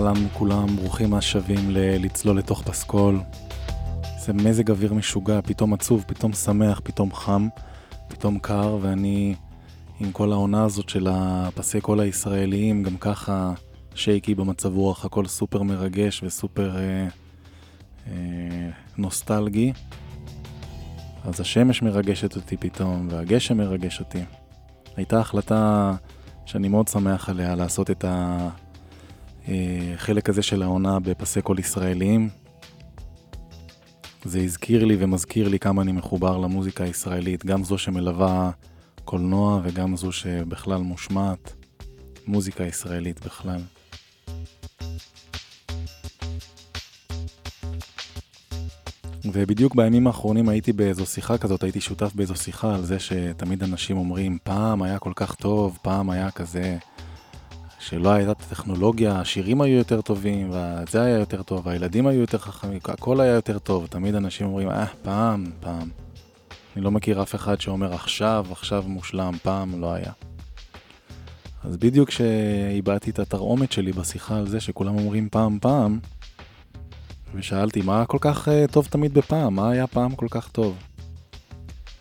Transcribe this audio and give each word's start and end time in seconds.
אהלן 0.00 0.28
כולם, 0.32 0.76
ברוכים 0.76 1.14
השבים 1.14 1.70
לצלול 1.70 2.38
לתוך 2.38 2.62
פסקול. 2.62 3.20
זה 4.18 4.32
מזג 4.32 4.70
אוויר 4.70 4.94
משוגע, 4.94 5.40
פתאום 5.44 5.72
עצוב, 5.74 6.04
פתאום 6.06 6.32
שמח, 6.32 6.80
פתאום 6.84 7.14
חם, 7.14 7.48
פתאום 8.08 8.38
קר, 8.38 8.78
ואני 8.80 9.34
עם 10.00 10.12
כל 10.12 10.32
העונה 10.32 10.64
הזאת 10.64 10.88
של 10.88 11.08
הפסי 11.10 11.80
קול 11.80 12.00
הישראליים, 12.00 12.82
גם 12.82 12.96
ככה 12.96 13.52
שייקי 13.94 14.34
במצב 14.34 14.76
רוח, 14.76 15.04
הכל 15.04 15.26
סופר 15.26 15.62
מרגש 15.62 16.22
וסופר 16.22 16.76
אה, 16.76 17.06
אה, 18.06 18.70
נוסטלגי. 18.98 19.72
אז 21.24 21.40
השמש 21.40 21.82
מרגשת 21.82 22.36
אותי 22.36 22.56
פתאום, 22.56 23.08
והגשם 23.10 23.56
מרגש 23.56 24.00
אותי. 24.00 24.22
הייתה 24.96 25.20
החלטה 25.20 25.92
שאני 26.46 26.68
מאוד 26.68 26.88
שמח 26.88 27.28
עליה 27.28 27.54
לעשות 27.54 27.90
את 27.90 28.04
ה... 28.04 28.48
החלק 29.48 30.28
הזה 30.28 30.42
של 30.42 30.62
העונה 30.62 31.00
בפסי 31.00 31.42
קול 31.42 31.58
ישראליים. 31.58 32.28
זה 34.24 34.40
הזכיר 34.40 34.84
לי 34.84 34.96
ומזכיר 34.98 35.48
לי 35.48 35.58
כמה 35.58 35.82
אני 35.82 35.92
מחובר 35.92 36.38
למוזיקה 36.38 36.84
הישראלית, 36.84 37.46
גם 37.46 37.64
זו 37.64 37.78
שמלווה 37.78 38.50
קולנוע 39.04 39.60
וגם 39.64 39.96
זו 39.96 40.12
שבכלל 40.12 40.80
מושמעת, 40.80 41.52
מוזיקה 42.26 42.64
ישראלית 42.64 43.24
בכלל. 43.26 43.60
ובדיוק 49.24 49.74
בימים 49.74 50.06
האחרונים 50.06 50.48
הייתי 50.48 50.72
באיזו 50.72 51.06
שיחה 51.06 51.38
כזאת, 51.38 51.62
הייתי 51.62 51.80
שותף 51.80 52.12
באיזו 52.14 52.34
שיחה 52.34 52.74
על 52.74 52.84
זה 52.84 52.98
שתמיד 52.98 53.62
אנשים 53.62 53.96
אומרים, 53.96 54.38
פעם 54.42 54.82
היה 54.82 54.98
כל 54.98 55.12
כך 55.16 55.34
טוב, 55.34 55.78
פעם 55.82 56.10
היה 56.10 56.30
כזה 56.30 56.78
שלא 57.80 58.10
הייתה 58.12 58.34
טכנולוגיה, 58.34 59.20
השירים 59.20 59.60
היו 59.60 59.78
יותר 59.78 60.00
טובים, 60.00 60.50
וזה 60.50 61.02
היה 61.02 61.18
יותר 61.18 61.42
טוב, 61.42 61.68
הילדים 61.68 62.06
היו 62.06 62.20
יותר 62.20 62.38
חכמים, 62.38 62.78
הכל 62.84 63.20
היה 63.20 63.34
יותר 63.34 63.58
טוב. 63.58 63.86
תמיד 63.86 64.14
אנשים 64.14 64.46
אומרים, 64.46 64.70
אה, 64.70 64.86
פעם, 65.02 65.44
פעם. 65.60 65.88
אני 66.76 66.84
לא 66.84 66.90
מכיר 66.90 67.22
אף 67.22 67.34
אחד 67.34 67.60
שאומר 67.60 67.94
עכשיו, 67.94 68.46
עכשיו 68.50 68.84
מושלם, 68.86 69.32
פעם 69.42 69.80
לא 69.80 69.92
היה. 69.92 70.12
אז 71.64 71.76
בדיוק 71.76 72.08
כשאיבדתי 72.08 73.10
את 73.10 73.18
התרעומת 73.18 73.72
שלי 73.72 73.92
בשיחה 73.92 74.38
על 74.38 74.48
זה 74.48 74.60
שכולם 74.60 74.98
אומרים 74.98 75.28
פעם 75.28 75.58
פעם, 75.60 75.98
ושאלתי 77.34 77.82
מה 77.82 78.06
כל 78.06 78.18
כך 78.20 78.48
uh, 78.48 78.72
טוב 78.72 78.86
תמיד 78.90 79.14
בפעם, 79.14 79.54
מה 79.54 79.70
היה 79.70 79.86
פעם 79.86 80.14
כל 80.14 80.26
כך 80.30 80.48
טוב? 80.48 80.76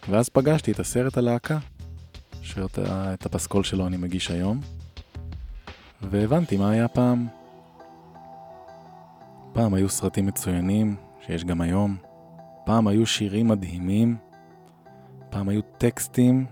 ואז 0.09 0.29
פגשתי 0.29 0.72
את 0.72 0.79
הסרט 0.79 1.17
הלהקה, 1.17 1.57
שאת 2.41 3.25
הפסקול 3.25 3.63
שלו 3.63 3.88
אני 3.88 3.97
מגיש 3.97 4.31
היום. 4.31 4.78
והבנתי 6.01 6.57
מה 6.57 6.69
היה 6.69 6.87
פעם. 6.87 7.27
פעם 9.53 9.73
היו 9.73 9.89
סרטים 9.89 10.25
מצוינים, 10.25 10.95
שיש 11.25 11.45
גם 11.45 11.61
היום. 11.61 11.97
פעם 12.65 12.87
היו 12.87 13.05
שירים 13.05 13.47
מדהימים. 13.47 14.17
פעם 15.29 15.49
היו 15.49 15.61
טקסטים 15.77 16.45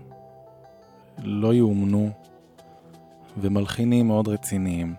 לא 1.22 1.54
יאומנו, 1.54 2.10
ומלחינים 3.40 4.06
מאוד 4.06 4.28
רציניים. 4.28 4.94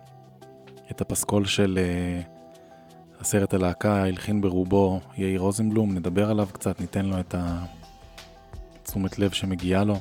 את 0.92 1.02
הפסקול 1.02 1.46
של 1.46 1.80
uh, 1.80 3.22
הסרט 3.22 3.54
הלהקה 3.54 4.04
הלחין 4.04 4.42
ברובו 4.42 5.00
יאיר 5.18 5.42
רוזנבלום, 5.42 5.96
נדבר 5.96 6.30
עליו 6.30 6.48
קצת, 6.52 6.82
ניתן 6.82 7.06
לו 7.06 7.20
את 7.20 7.36
התשומת 7.38 9.20
לב 9.20 9.32
שמגיעה 9.32 9.84
לו. 9.84 10.00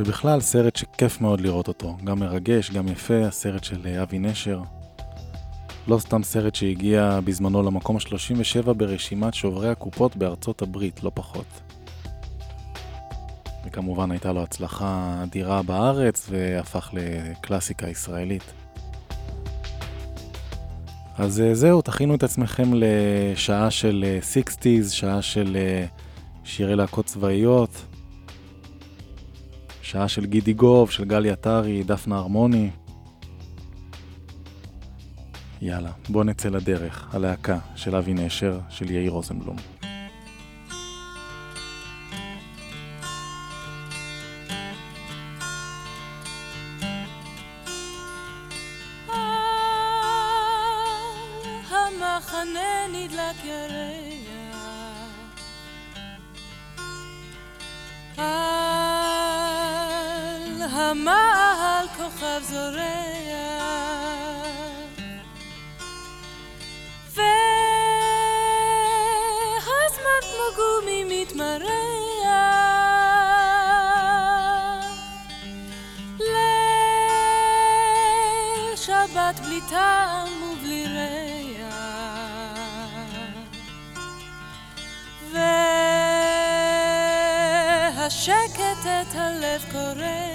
ובכלל 0.00 0.40
סרט 0.40 0.76
שכיף 0.76 1.20
מאוד 1.20 1.40
לראות 1.40 1.68
אותו, 1.68 1.96
גם 2.04 2.18
מרגש, 2.18 2.70
גם 2.70 2.88
יפה, 2.88 3.26
הסרט 3.26 3.64
של 3.64 3.86
אה, 3.86 4.02
אבי 4.02 4.18
נשר. 4.18 4.62
לא 5.88 5.98
סתם 5.98 6.22
סרט 6.22 6.54
שהגיע 6.54 7.20
בזמנו 7.24 7.62
למקום 7.62 7.96
ה-37 7.96 8.72
ברשימת 8.72 9.34
שוברי 9.34 9.68
הקופות 9.68 10.16
בארצות 10.16 10.62
הברית, 10.62 11.02
לא 11.02 11.10
פחות. 11.14 11.46
וכמובן 13.66 14.10
הייתה 14.10 14.32
לו 14.32 14.42
הצלחה 14.42 15.20
אדירה 15.22 15.62
בארץ 15.62 16.26
והפך 16.30 16.90
לקלאסיקה 16.92 17.88
ישראלית. 17.88 18.52
אז 21.18 21.40
אה, 21.40 21.54
זהו, 21.54 21.82
תכינו 21.82 22.14
את 22.14 22.22
עצמכם 22.22 22.70
לשעה 22.74 23.70
של 23.70 24.04
60's, 24.20 24.66
אה, 24.66 24.88
שעה 24.90 25.22
של 25.22 25.56
שירי 26.44 26.76
להקות 26.76 27.06
צבאיות. 27.06 27.89
שעה 29.82 30.08
של 30.08 30.26
גידי 30.26 30.52
גוב, 30.52 30.90
של 30.90 31.04
גלי 31.04 31.30
עטרי, 31.30 31.82
דפנה 31.82 32.16
הרמוני. 32.16 32.70
יאללה, 35.62 35.90
בוא 36.08 36.24
נצא 36.24 36.48
לדרך, 36.48 37.14
הלהקה 37.14 37.58
של 37.76 37.96
אבי 37.96 38.14
נשר, 38.14 38.60
של 38.68 38.90
יאיר 38.90 39.10
רוזנבלום. 39.10 39.79
מעל 61.10 61.86
כוכב 61.96 62.42
זורח. 62.42 62.80
והזמן 67.14 67.50
כמו 70.22 70.46
גומי 70.56 71.00
מתמרע 71.08 72.00
ליל 76.20 76.30
שבת 78.76 79.40
בלי 79.40 79.60
טעם 79.68 80.42
ובלי 80.42 80.84
ריח. 80.86 81.74
והשקט 87.96 88.82
את 88.84 89.14
הלב 89.14 89.64
קורא 89.72 90.29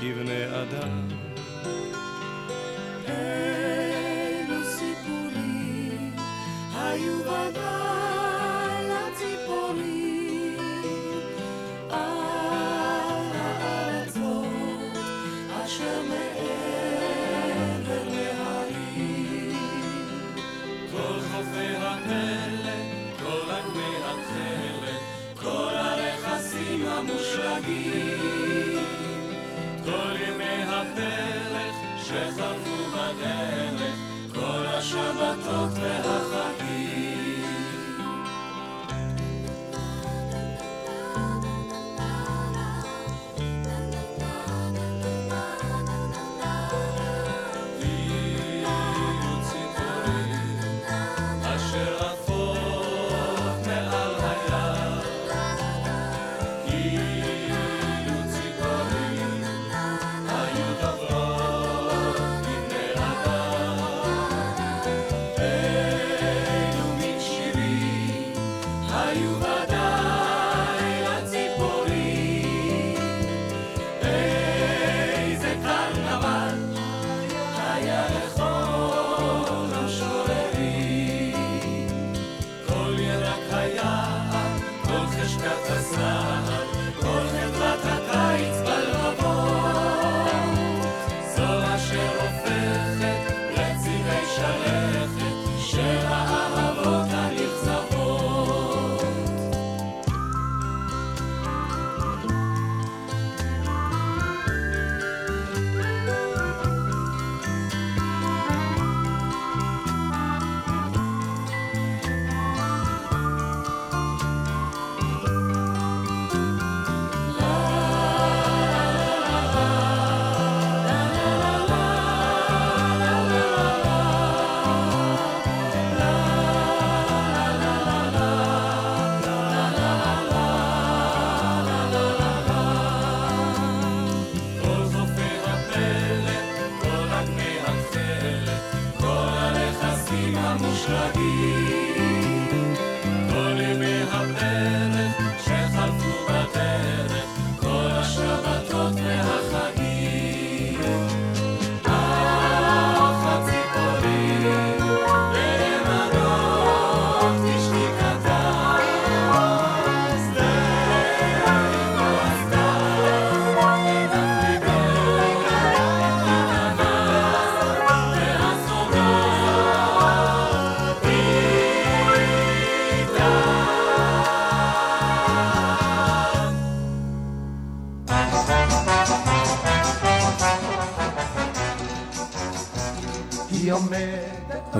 כבני 0.00 0.46
אדם. 0.46 1.29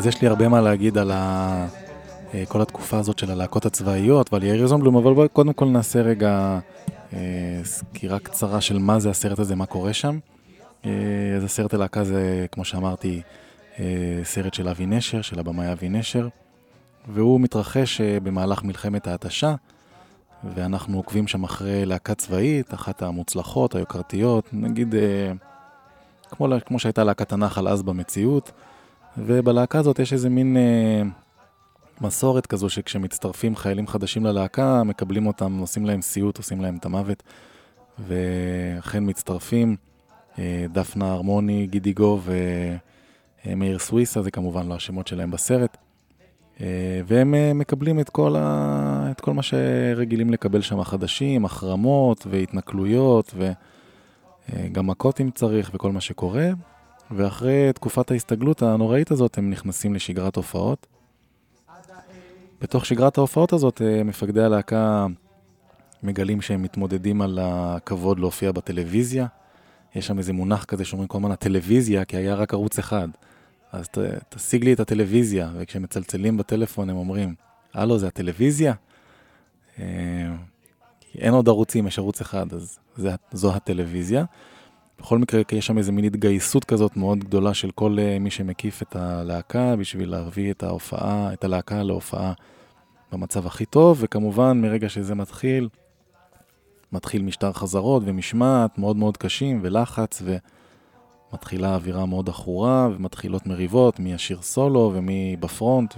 אז 0.01 0.07
יש 0.07 0.23
לי 0.23 0.29
הרבה 0.29 0.49
מה 0.49 0.61
להגיד 0.61 0.99
על 0.99 1.11
ה... 1.11 1.67
אה, 2.35 2.45
כל 2.49 2.63
התקופה 2.63 2.99
הזאת 2.99 3.19
של 3.19 3.31
הלהקות 3.31 3.67
הצבאיות 3.67 4.33
ועל 4.33 4.43
יאיר 4.43 4.67
זומבלום, 4.67 4.97
אבל 4.97 5.15
בואי 5.15 5.29
קודם 5.29 5.53
כל 5.53 5.65
נעשה 5.65 6.03
רגע 6.03 6.59
אה, 7.13 7.19
סקירה 7.65 8.19
קצרה 8.19 8.61
של 8.61 8.79
מה 8.79 9.01
זה 9.01 9.11
הסרט 9.11 9.39
הזה, 9.39 9.57
מה 9.57 9.67
קורה 9.67 9.93
שם. 9.93 10.19
אה, 10.85 10.91
אז 11.37 11.45
הסרט 11.45 11.75
הלהקה 11.75 12.05
זה, 12.05 12.47
כמו 12.53 12.65
שאמרתי, 12.65 13.23
אה, 13.79 13.85
סרט 14.25 14.55
של 14.55 14.69
אבי 14.69 14.87
נשר, 14.87 15.23
של 15.23 15.39
הבמאי 15.39 15.73
אבי 15.73 15.89
נשר, 15.89 16.29
והוא 17.09 17.41
מתרחש 17.41 18.01
אה, 18.01 18.21
במהלך 18.21 18.65
מלחמת 18.65 19.07
ההתשה, 19.07 19.55
ואנחנו 20.55 20.97
עוקבים 20.97 21.29
שם 21.29 21.45
אחרי 21.45 21.87
להקה 21.87 22.15
צבאית, 22.15 22.75
אחת 22.75 23.03
המוצלחות, 23.03 23.75
היוקרתיות, 23.75 24.49
נגיד 24.53 24.95
אה, 24.95 25.33
כמו, 26.31 26.49
כמו 26.67 26.79
שהייתה 26.79 27.05
להקת 27.05 27.33
הנחל 27.33 27.69
אז 27.69 27.83
במציאות, 27.83 28.53
ובלהקה 29.19 29.79
הזאת 29.79 29.99
יש 29.99 30.13
איזה 30.13 30.29
מין 30.29 30.57
אה, 30.57 31.03
מסורת 32.01 32.47
כזו 32.47 32.69
שכשמצטרפים 32.69 33.57
חיילים 33.57 33.87
חדשים 33.87 34.27
ללהקה, 34.27 34.85
מקבלים 34.85 35.27
אותם, 35.27 35.59
עושים 35.59 35.87
להם 35.87 36.03
סיוט, 36.03 36.39
עושים 36.39 36.61
להם 36.61 36.77
את 36.77 36.85
המוות, 36.85 37.23
ואכן 37.99 39.05
מצטרפים, 39.07 39.77
אה, 40.39 40.67
דפנה 40.73 41.13
הרמוני, 41.13 41.67
גידי 41.67 41.93
גוב 41.93 42.29
ומאיר 43.47 43.79
סוויסה, 43.79 44.23
זה 44.23 44.31
כמובן 44.31 44.69
לא 44.69 44.75
השמות 44.75 45.07
שלהם 45.07 45.31
בסרט. 45.31 45.77
אה, 46.61 47.01
והם 47.07 47.35
אה, 47.35 47.53
מקבלים 47.55 48.01
את 48.01 48.11
כל, 48.11 48.37
ה... 48.39 49.09
את 49.11 49.21
כל 49.21 49.35
מה 49.35 49.43
שרגילים 49.43 50.31
לקבל 50.31 50.61
שם 50.61 50.81
החדשים, 50.81 51.45
החרמות 51.45 52.27
והתנכלויות 52.31 53.35
וגם 54.55 54.87
מכות 54.87 55.21
אם 55.21 55.31
צריך 55.31 55.71
וכל 55.75 55.93
מה 55.93 56.01
שקורה. 56.01 56.51
ואחרי 57.11 57.73
תקופת 57.73 58.11
ההסתגלות 58.11 58.63
הנוראית 58.63 59.11
הזאת 59.11 59.39
הם 59.39 59.51
נכנסים 59.51 59.95
לשגרת 59.95 60.37
הופעות. 60.37 60.87
בתוך 62.61 62.87
שגרת 62.87 63.19
ההופעות 63.19 63.53
הזאת 63.53 63.83
אה, 63.83 64.05
מפקדי 64.05 64.43
הלהקה 64.43 65.07
מגלים 66.03 66.41
שהם 66.41 66.63
מתמודדים 66.63 67.23
על 67.23 67.39
הכבוד 67.43 68.21
להופיע 68.21 68.53
בטלוויזיה. 68.53 69.27
יש 69.95 70.07
שם 70.07 70.19
איזה 70.19 70.33
מונח 70.33 70.65
כזה 70.65 70.85
שאומרים 70.85 71.09
כל 71.09 71.19
הזמן 71.19 71.31
הטלוויזיה, 71.31 72.05
כי 72.05 72.17
היה 72.17 72.35
רק 72.35 72.55
ערוץ 72.55 72.79
אחד. 72.79 73.09
אז 73.73 73.89
ת, 73.89 73.99
תשיג 74.29 74.65
לי 74.65 74.73
את 74.73 74.81
הטלוויזיה, 74.81 75.51
וכשהם 75.57 75.83
מצלצלים 75.83 76.37
בטלפון 76.37 76.91
הם 76.91 76.97
אומרים, 76.97 77.35
הלו, 77.75 77.99
זה 77.99 78.07
הטלוויזיה? 78.07 78.75
אה, 79.79 79.85
אין 81.19 81.35
עוד 81.35 81.49
ערוצים, 81.49 81.87
יש 81.87 81.99
ערוץ 81.99 82.21
אחד, 82.21 82.53
אז 82.53 82.79
זה, 82.97 83.15
זו 83.33 83.55
הטלוויזיה. 83.55 84.25
בכל 85.01 85.19
מקרה, 85.19 85.41
יש 85.53 85.67
שם 85.67 85.79
איזה 85.79 85.93
מין 85.93 86.05
התגייסות 86.05 86.65
כזאת 86.65 86.97
מאוד 86.97 87.19
גדולה 87.19 87.55
של 87.55 87.71
כל 87.71 87.97
אה, 87.99 88.19
מי 88.19 88.31
שמקיף 88.31 88.83
את 88.83 88.97
הלהקה 88.97 89.77
בשביל 89.77 90.11
להביא 90.11 90.51
את 90.51 90.63
ההופעה, 90.63 91.33
את 91.33 91.45
הלהקה 91.45 91.83
להופעה 91.83 92.33
במצב 93.13 93.47
הכי 93.47 93.65
טוב, 93.65 93.99
וכמובן 94.01 94.61
מרגע 94.61 94.89
שזה 94.89 95.15
מתחיל, 95.15 95.69
מתחיל 96.93 97.23
משטר 97.23 97.53
חזרות 97.53 98.03
ומשמעת 98.07 98.79
מאוד 98.79 98.97
מאוד 98.97 99.17
קשים 99.17 99.61
ולחץ, 99.63 100.23
מתחילה 101.33 101.75
אווירה 101.75 102.07
מאוד 102.07 102.29
עכורה, 102.29 102.89
ומתחילות 102.97 103.47
מריבות, 103.47 104.01
מי 104.01 104.13
ישיר 104.13 104.43
סולו 104.43 104.93
ומי 104.95 105.37
בפרונט, 105.41 105.95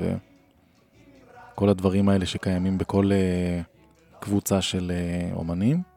וכל 1.54 1.68
הדברים 1.68 2.09
האלה 2.09 2.26
שקיימים 2.26 2.78
בכל 2.78 3.11
uh, 3.11 4.21
קבוצה 4.21 4.62
של 4.62 4.92
uh, 4.92 5.37
אומנים. 5.37 5.92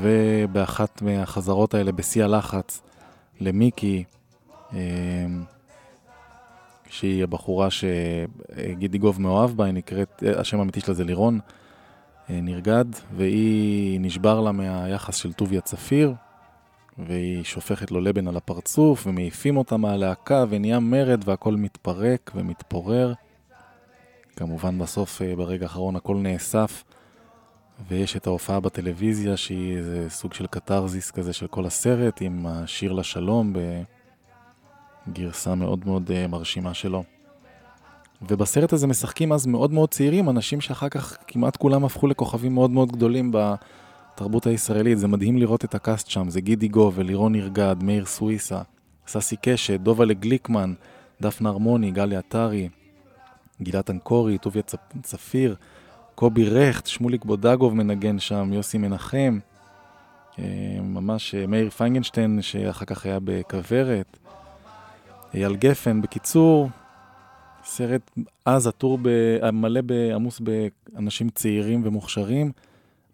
ובאחת 0.00 1.02
מהחזרות 1.02 1.74
האלה, 1.74 1.92
בשיא 1.92 2.24
הלחץ, 2.24 2.82
למיקי, 3.40 4.04
uh, 4.70 4.74
שהיא 6.88 7.24
הבחורה 7.24 7.68
שגידיגוב 7.70 9.20
מאוהב 9.20 9.50
בה, 9.50 9.64
היא 9.64 9.74
נקראת, 9.74 10.22
השם 10.36 10.58
האמיתי 10.58 10.80
שלה 10.80 10.94
זה 10.94 11.04
לירון 11.04 11.40
נרגד, 12.28 12.84
והיא 13.16 14.00
נשבר 14.00 14.40
לה 14.40 14.52
מהיחס 14.52 15.16
של 15.16 15.32
טוביה 15.32 15.60
צפיר, 15.60 16.14
והיא 16.98 17.44
שופכת 17.44 17.90
לו 17.90 18.00
לבן 18.00 18.28
על 18.28 18.36
הפרצוף, 18.36 19.06
ומעיפים 19.06 19.56
אותה 19.56 19.76
מהלהקה, 19.76 20.44
ונהיה 20.48 20.80
מרד, 20.80 21.28
והכל 21.28 21.54
מתפרק 21.54 22.30
ומתפורר. 22.34 23.12
כמובן 24.36 24.78
בסוף, 24.78 25.22
ברגע 25.36 25.64
האחרון, 25.64 25.96
הכל 25.96 26.16
נאסף, 26.16 26.84
ויש 27.88 28.16
את 28.16 28.26
ההופעה 28.26 28.60
בטלוויזיה, 28.60 29.36
שהיא 29.36 29.76
איזה 29.76 30.10
סוג 30.10 30.34
של 30.34 30.46
קתרזיס 30.46 31.10
כזה 31.10 31.32
של 31.32 31.46
כל 31.46 31.66
הסרט, 31.66 32.18
עם 32.20 32.46
השיר 32.46 32.92
לשלום, 32.92 33.52
בגרסה 35.08 35.54
מאוד 35.54 35.86
מאוד 35.86 36.10
מרשימה 36.28 36.74
שלו. 36.74 37.04
ובסרט 38.22 38.72
הזה 38.72 38.86
משחקים 38.86 39.32
אז 39.32 39.46
מאוד 39.46 39.72
מאוד 39.72 39.88
צעירים, 39.90 40.30
אנשים 40.30 40.60
שאחר 40.60 40.88
כך 40.88 41.16
כמעט 41.26 41.56
כולם 41.56 41.84
הפכו 41.84 42.06
לכוכבים 42.06 42.54
מאוד 42.54 42.70
מאוד 42.70 42.92
גדולים 42.92 43.32
בתרבות 43.34 44.46
הישראלית. 44.46 44.98
זה 44.98 45.08
מדהים 45.08 45.38
לראות 45.38 45.64
את 45.64 45.74
הקאסט 45.74 46.10
שם, 46.10 46.30
זה 46.30 46.40
גידי 46.40 46.68
גו 46.68 46.92
ולירון 46.94 47.32
נרגד, 47.32 47.76
מאיר 47.82 48.06
סוויסה, 48.06 48.62
ססי 49.06 49.36
קשת, 49.42 49.80
דובלה 49.80 50.14
גליקמן, 50.14 50.74
דפנה 51.20 51.48
הרמוני, 51.48 51.90
גלי 51.90 52.16
עטרי, 52.16 52.68
גילת 53.62 53.90
אנקורי, 53.90 54.38
טוביה 54.38 54.62
צפיר, 55.02 55.56
קובי 56.16 56.48
רכט, 56.48 56.86
שמוליק 56.86 57.24
בודגוב 57.24 57.74
מנגן 57.74 58.18
שם, 58.18 58.52
יוסי 58.52 58.78
מנחם, 58.78 59.38
ממש 60.82 61.34
מאיר 61.34 61.70
פיינגנשטיין 61.70 62.42
שאחר 62.42 62.84
כך 62.84 63.06
היה 63.06 63.18
בכוורת, 63.24 64.18
אייל 65.34 65.56
גפן, 65.56 66.02
בקיצור, 66.02 66.68
סרט 67.64 68.10
אז 68.44 68.66
עטור 68.66 68.98
מלא 69.52 69.80
עמוס 70.14 70.40
באנשים 70.40 71.28
צעירים 71.28 71.82
ומוכשרים, 71.84 72.52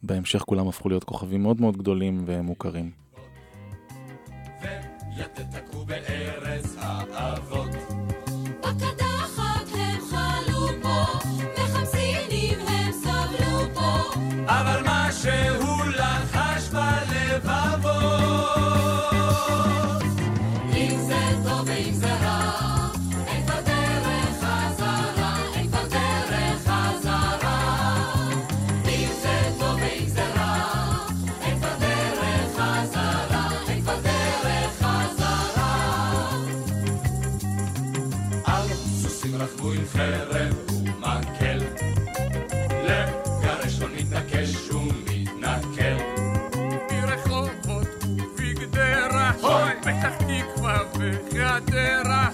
בהמשך 0.03 0.39
כולם 0.39 0.69
הפכו 0.69 0.89
להיות 0.89 1.05
כוכבים 1.05 1.43
מאוד 1.43 1.61
מאוד 1.61 1.77
גדולים 1.77 2.23
ומוכרים. 2.27 2.91
ויתתקו 5.17 5.85
בארץ 5.85 6.77
האבות. 6.79 7.82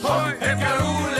הוי, 0.02 0.32
הם 0.40 0.58
קראו 0.60 1.06
לפלסטינה 1.06 1.17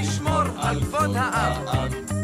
לשמור 0.00 0.42
על 0.56 0.80
כבוד 0.80 1.16
העם. 1.16 2.17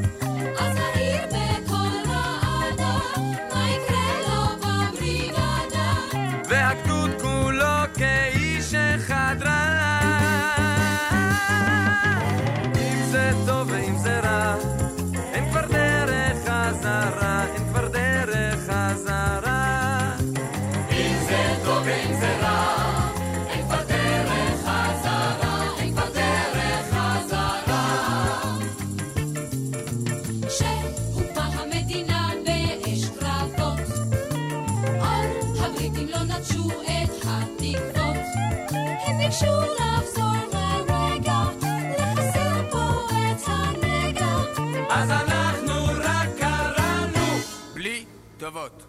בלי 48.44 48.52
טובות. 48.52 48.83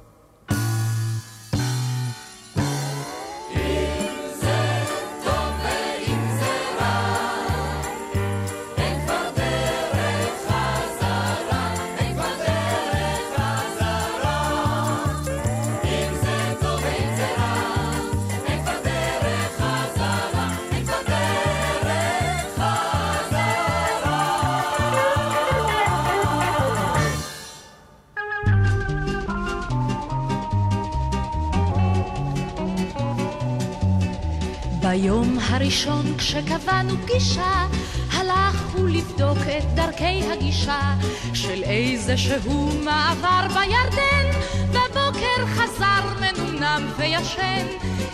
הראשון 35.65 36.17
כשקבענו 36.17 36.93
פגישה, 37.01 37.67
הלך 38.11 38.73
הוא 38.73 38.89
לבדוק 38.89 39.37
את 39.37 39.75
דרכי 39.75 40.21
הגישה 40.31 40.93
של 41.33 41.63
איזה 41.63 42.17
שהוא 42.17 42.71
מעבר 42.83 43.47
בירדן. 43.47 44.39
בבוקר 44.69 45.45
חזר 45.45 46.03
מנומנם 46.19 46.91
וישן, 46.97 47.65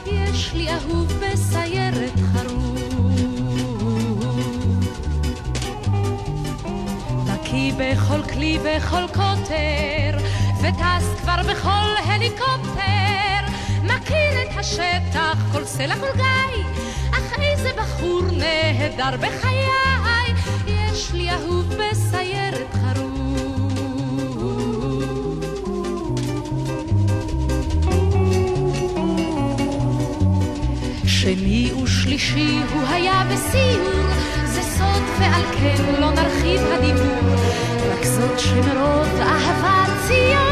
יש 0.06 0.54
לי 0.54 0.68
אהוב 0.70 1.14
בסיירת 1.14 2.20
חרוב. 2.34 2.80
בקיא 7.28 7.74
בכל 7.78 8.24
כלי 8.34 8.58
וכל 8.64 9.08
קוטר, 9.08 10.18
וטס 10.62 11.22
כבר 11.22 11.42
בכל 11.50 11.88
הליקופטר. 12.06 12.82
מכיר 13.84 14.42
את 14.44 14.58
השטח, 14.60 15.38
כל 15.52 15.66
סלע 15.66 15.96
כל 15.96 16.18
גיא, 16.18 16.64
בחור 17.82 18.22
נהדר 18.32 19.18
בחיי, 19.18 20.34
יש 20.68 21.12
לי 21.14 21.30
אהוב 21.32 21.74
בסיירת 21.74 22.74
חרוב. 22.74 23.12
שני 31.06 31.72
ושלישי 31.84 32.60
לסיור, 33.30 34.06
זה 34.46 34.62
סוד 34.62 35.04
ועל 35.20 35.42
כן 35.60 35.76
לא 36.00 36.12
נרחיב 36.12 36.62
הדיבור. 36.72 37.36
רק 37.92 38.04
זאת 38.04 38.40
שמרוב 38.40 39.08
אהבת 39.22 39.92
ציון, 40.08 40.51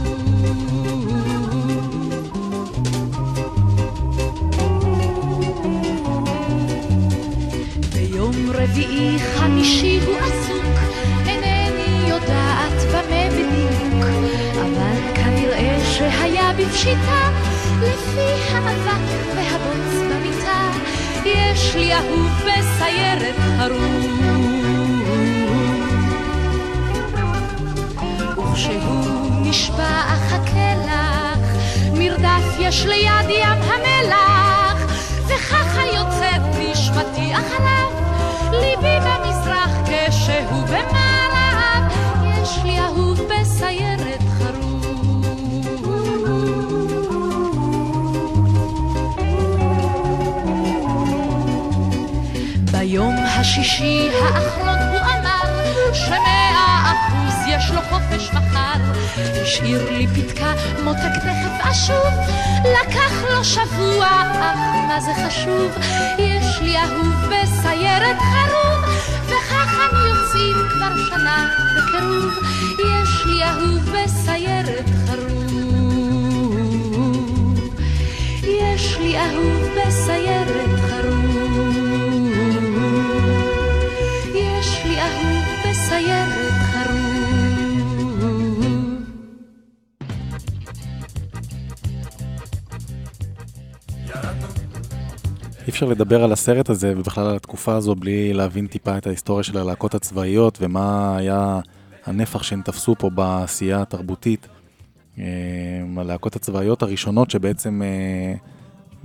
ביום 7.94 8.50
רביעי 8.54 9.20
חמישי 9.20 10.00
הוא 10.06 10.16
עסוק, 10.18 10.80
אינני 11.28 12.10
יודעת 12.10 12.82
במה 12.90 13.30
בדיוק, 13.30 14.06
אבל 14.54 15.14
כנראה 15.16 15.80
שהיה 15.86 16.54
בפשיטה, 16.58 17.30
לפי 17.82 18.52
האבק 18.52 19.36
והבוץ 19.36 20.12
במיטה, 20.12 20.72
יש 21.26 21.76
לי 21.76 21.94
אהוב 21.94 22.32
בסיירת 22.42 23.36
חרוב. 23.58 24.45
וכשהוא 28.56 29.32
נשבע 29.42 30.02
לך, 30.14 30.36
מרדף 31.94 32.60
יש 32.60 32.86
ליד 32.86 33.30
ים 33.30 33.62
המלח, 33.62 34.94
וככה 35.28 35.82
יוצאת 35.86 36.42
נשמתי 36.60 37.34
אחריו, 37.34 37.90
ליבי 38.52 38.98
במזרח 39.00 39.72
כשהוא 39.86 40.64
במערב, 40.64 41.92
יש 42.42 42.60
לי 42.64 42.80
אהוב 42.80 43.20
בסיירת. 43.22 44.26
ביום 52.72 53.16
השישי 53.18 54.10
האחרון 54.22 54.80
הוא 54.80 55.00
אמר 55.00 55.94
שמאה 55.94 56.94
אחוז 56.94 57.36
יש 57.48 57.72
לו 57.72 57.82
חופש 57.82 58.30
מחר. 58.34 58.45
השאיר 59.18 59.92
לי 59.92 60.08
פתקה, 60.08 60.54
מותק 60.84 61.16
תכף 61.16 61.72
אשוב, 61.72 62.14
לקח 62.64 63.12
לו 63.32 63.44
שבוע, 63.44 64.08
אך 64.40 64.58
מה 64.88 65.02
זה 65.02 65.12
חשוב? 65.28 65.72
יש 66.18 66.62
לי 66.62 66.78
אהוב 66.78 67.16
בסיירת 67.26 68.18
חרוב, 68.20 68.86
וכך 69.26 69.74
אנו 69.92 70.06
יוצאים 70.06 70.56
כבר 70.70 70.96
שנה 71.10 71.48
בקירוב. 71.78 72.34
יש 72.80 73.26
לי 73.26 73.44
אהוב 73.44 73.90
בסיירת 73.90 74.90
חרוב. 75.06 75.36
יש 78.44 78.98
לי 79.00 79.18
אהוב 79.18 79.70
בסיירת 79.78 80.80
חרוב. 80.90 81.15
אפשר 95.76 95.86
לדבר 95.86 96.24
על 96.24 96.32
הסרט 96.32 96.70
הזה 96.70 96.94
ובכלל 96.98 97.28
על 97.28 97.36
התקופה 97.36 97.76
הזו 97.76 97.96
בלי 97.96 98.34
להבין 98.34 98.68
טיפה 98.68 98.98
את 98.98 99.08
ההיסטוריה 99.08 99.44
של 99.44 99.58
הלהקות 99.58 99.96
הצבאיות 99.96 100.58
ומה 100.62 101.18
היה 101.18 101.60
הנפח 102.06 102.44
שהן 102.44 102.62
תפסו 102.62 102.96
פה 102.98 103.10
בעשייה 103.10 103.82
התרבותית. 103.82 104.48
אה, 105.20 105.24
הלהקות 105.98 106.36
הצבאיות 106.36 106.82
הראשונות 106.82 107.32
שבעצם 107.32 107.82
אה, 107.82 108.34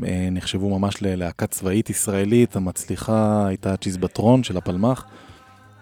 אה, 0.09 0.29
נחשבו 0.31 0.79
ממש 0.79 1.03
ללהקה 1.03 1.47
צבאית 1.47 1.91
ישראלית, 1.91 2.57
המצליחה 2.57 3.47
הייתה 3.47 3.77
צ'יזבטרון 3.77 4.43
של 4.43 4.57
הפלמ"ח, 4.57 5.05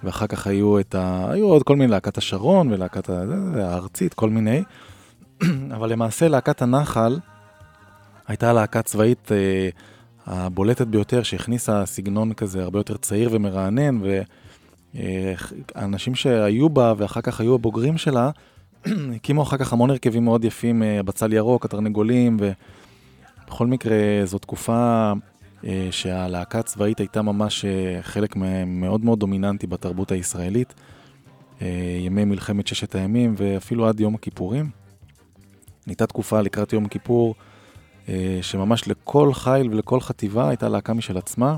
ואחר 0.04 0.26
כך 0.26 0.46
היו, 0.46 0.80
את 0.80 0.94
ה... 0.94 1.30
היו 1.30 1.46
עוד 1.46 1.62
כל 1.62 1.76
מיני 1.76 1.90
להקת 1.90 2.18
השרון 2.18 2.72
ולהקת. 2.72 3.10
הארצית, 3.54 4.14
כל 4.14 4.30
מיני, 4.30 4.62
אבל 5.76 5.92
למעשה 5.92 6.28
להקת 6.28 6.62
הנחל 6.62 7.18
הייתה 8.28 8.52
להקה 8.52 8.82
צבאית 8.82 9.30
הבולטת 10.28 10.86
ביותר 10.86 11.22
שהכניסה 11.22 11.86
סגנון 11.86 12.32
כזה 12.32 12.62
הרבה 12.62 12.78
יותר 12.78 12.96
צעיר 12.96 13.28
ומרענן, 13.32 14.00
ואנשים 14.94 16.14
שהיו 16.14 16.68
בה 16.68 16.94
ואחר 16.96 17.20
כך 17.20 17.40
היו 17.40 17.54
הבוגרים 17.54 17.98
שלה, 17.98 18.30
הקימו 19.16 19.42
אחר 19.42 19.56
כך 19.56 19.72
המון 19.72 19.90
הרכבים 19.90 20.24
מאוד 20.24 20.44
יפים, 20.44 20.82
אה, 20.82 20.98
הבצל 20.98 21.32
ירוק, 21.32 21.64
התרנגולים, 21.64 22.36
ובכל 23.46 23.66
מקרה 23.66 23.96
זו 24.24 24.38
תקופה 24.38 25.12
אה, 25.64 25.88
שהלהקה 25.90 26.58
הצבאית 26.58 26.98
הייתה 26.98 27.22
ממש 27.22 27.64
אה, 27.64 27.98
חלק 28.02 28.36
מאוד 28.66 29.04
מאוד 29.04 29.20
דומיננטי 29.20 29.66
בתרבות 29.66 30.12
הישראלית, 30.12 30.74
ימי 32.00 32.24
מלחמת 32.24 32.66
ששת 32.66 32.94
הימים 32.94 33.34
ואפילו 33.38 33.88
עד 33.88 34.00
יום 34.00 34.14
הכיפורים. 34.14 34.70
הייתה 35.86 36.06
תקופה 36.06 36.40
לקראת 36.40 36.72
יום 36.72 36.88
כיפור, 36.88 37.34
אה, 37.38 37.47
שממש 38.42 38.88
לכל 38.88 39.34
חיל 39.34 39.70
ולכל 39.70 40.00
חטיבה 40.00 40.48
הייתה 40.48 40.68
להקה 40.68 40.94
משל 40.94 41.18
עצמה, 41.18 41.56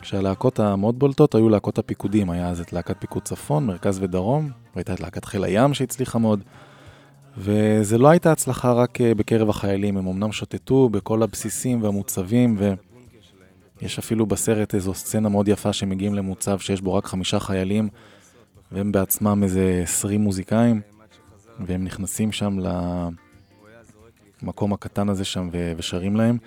כשהלהקות 0.00 0.60
המאוד 0.60 0.98
בולטות 0.98 1.34
היו 1.34 1.48
להקות 1.48 1.78
הפיקודים, 1.78 2.30
היה 2.30 2.48
אז 2.48 2.60
את 2.60 2.72
להקת 2.72 2.96
פיקוד 2.98 3.22
צפון, 3.22 3.66
מרכז 3.66 3.98
ודרום, 4.02 4.50
והייתה 4.74 4.94
את 4.94 5.00
להקת 5.00 5.24
חיל 5.24 5.44
הים 5.44 5.74
שהצליחה 5.74 6.18
מאוד, 6.18 6.42
וזה 7.36 7.98
לא 7.98 8.08
הייתה 8.08 8.32
הצלחה 8.32 8.72
רק 8.72 9.00
אה, 9.00 9.14
בקרב 9.14 9.50
החיילים, 9.50 9.96
הם 9.96 10.06
אמנם 10.06 10.32
שוטטו 10.32 10.88
בכל 10.88 11.22
הבסיסים 11.22 11.82
והמוצבים, 11.82 12.58
ויש 13.80 13.98
אפילו 13.98 14.26
בסרט 14.26 14.74
איזו 14.74 14.94
סצנה 14.94 15.28
מאוד 15.28 15.48
יפה 15.48 15.72
שמגיעים 15.72 16.14
למוצב 16.14 16.58
שיש 16.58 16.80
בו 16.80 16.94
רק 16.94 17.06
חמישה 17.06 17.40
חיילים, 17.40 17.88
והם 18.72 18.92
בעצמם 18.92 19.40
איזה 19.42 19.80
20 19.82 20.20
מוזיקאים, 20.20 20.80
והם 21.66 21.84
נכנסים 21.84 22.32
שם 22.32 22.58
ל... 22.60 22.68
המקום 24.42 24.72
הקטן 24.72 25.08
הזה 25.08 25.24
שם 25.24 25.48
ו- 25.52 25.72
ושרים 25.76 26.16
להם. 26.16 26.38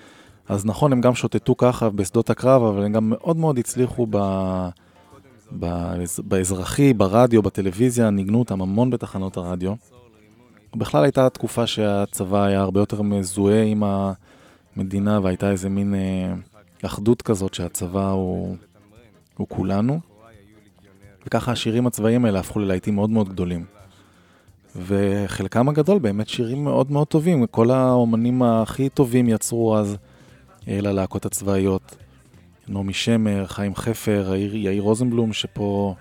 אז 0.49 0.65
נכון, 0.65 0.91
הם 0.91 1.01
גם 1.01 1.15
שוטטו 1.15 1.57
ככה 1.57 1.89
בשדות 1.89 2.29
הקרב, 2.29 2.63
אבל 2.63 2.83
הם 2.83 2.91
גם 2.91 3.09
מאוד 3.09 3.37
מאוד 3.37 3.57
הצליחו 3.57 4.07
ב... 4.09 4.17
ב... 5.59 5.93
באזרחי, 6.23 6.93
ברדיו, 6.93 7.41
בטלוויזיה, 7.41 8.09
ניגנו 8.09 8.39
אותם 8.39 8.61
המון 8.61 8.89
בתחנות 8.89 9.37
הרדיו. 9.37 9.73
בכלל 10.75 11.03
הייתה 11.03 11.29
תקופה 11.29 11.67
שהצבא 11.67 12.43
היה 12.43 12.61
הרבה 12.61 12.79
יותר 12.79 13.01
מזוהה 13.01 13.63
עם 13.63 13.83
המדינה 14.75 15.19
והייתה 15.23 15.51
איזה 15.51 15.69
מין 15.69 15.95
אה, 15.95 16.33
אחדות 16.85 17.21
כזאת 17.21 17.53
שהצבא 17.53 18.09
הוא, 18.09 18.55
הוא 19.37 19.47
כולנו. 19.49 19.99
וככה 21.25 21.51
השירים 21.51 21.87
הצבאיים 21.87 22.25
האלה 22.25 22.39
הפכו 22.39 22.59
ללהיטים 22.59 22.95
מאוד 22.95 23.09
מאוד 23.09 23.29
גדולים. 23.29 23.65
וחלקם 24.75 25.69
הגדול 25.69 25.99
באמת 25.99 26.29
שירים 26.29 26.63
מאוד 26.63 26.91
מאוד 26.91 27.07
טובים, 27.07 27.45
כל 27.47 27.71
האומנים 27.71 28.43
הכי 28.43 28.89
טובים 28.89 29.29
יצרו 29.29 29.77
אז 29.77 29.97
אה, 30.67 30.81
ללהקות 30.81 31.25
הצבאיות. 31.25 31.95
נעמי 32.67 32.93
שמר, 32.93 33.45
חיים 33.47 33.75
חפר, 33.75 34.33
יאיר, 34.35 34.55
יאיר 34.55 34.81
רוזנבלום, 34.81 35.33
שפה 35.33 35.95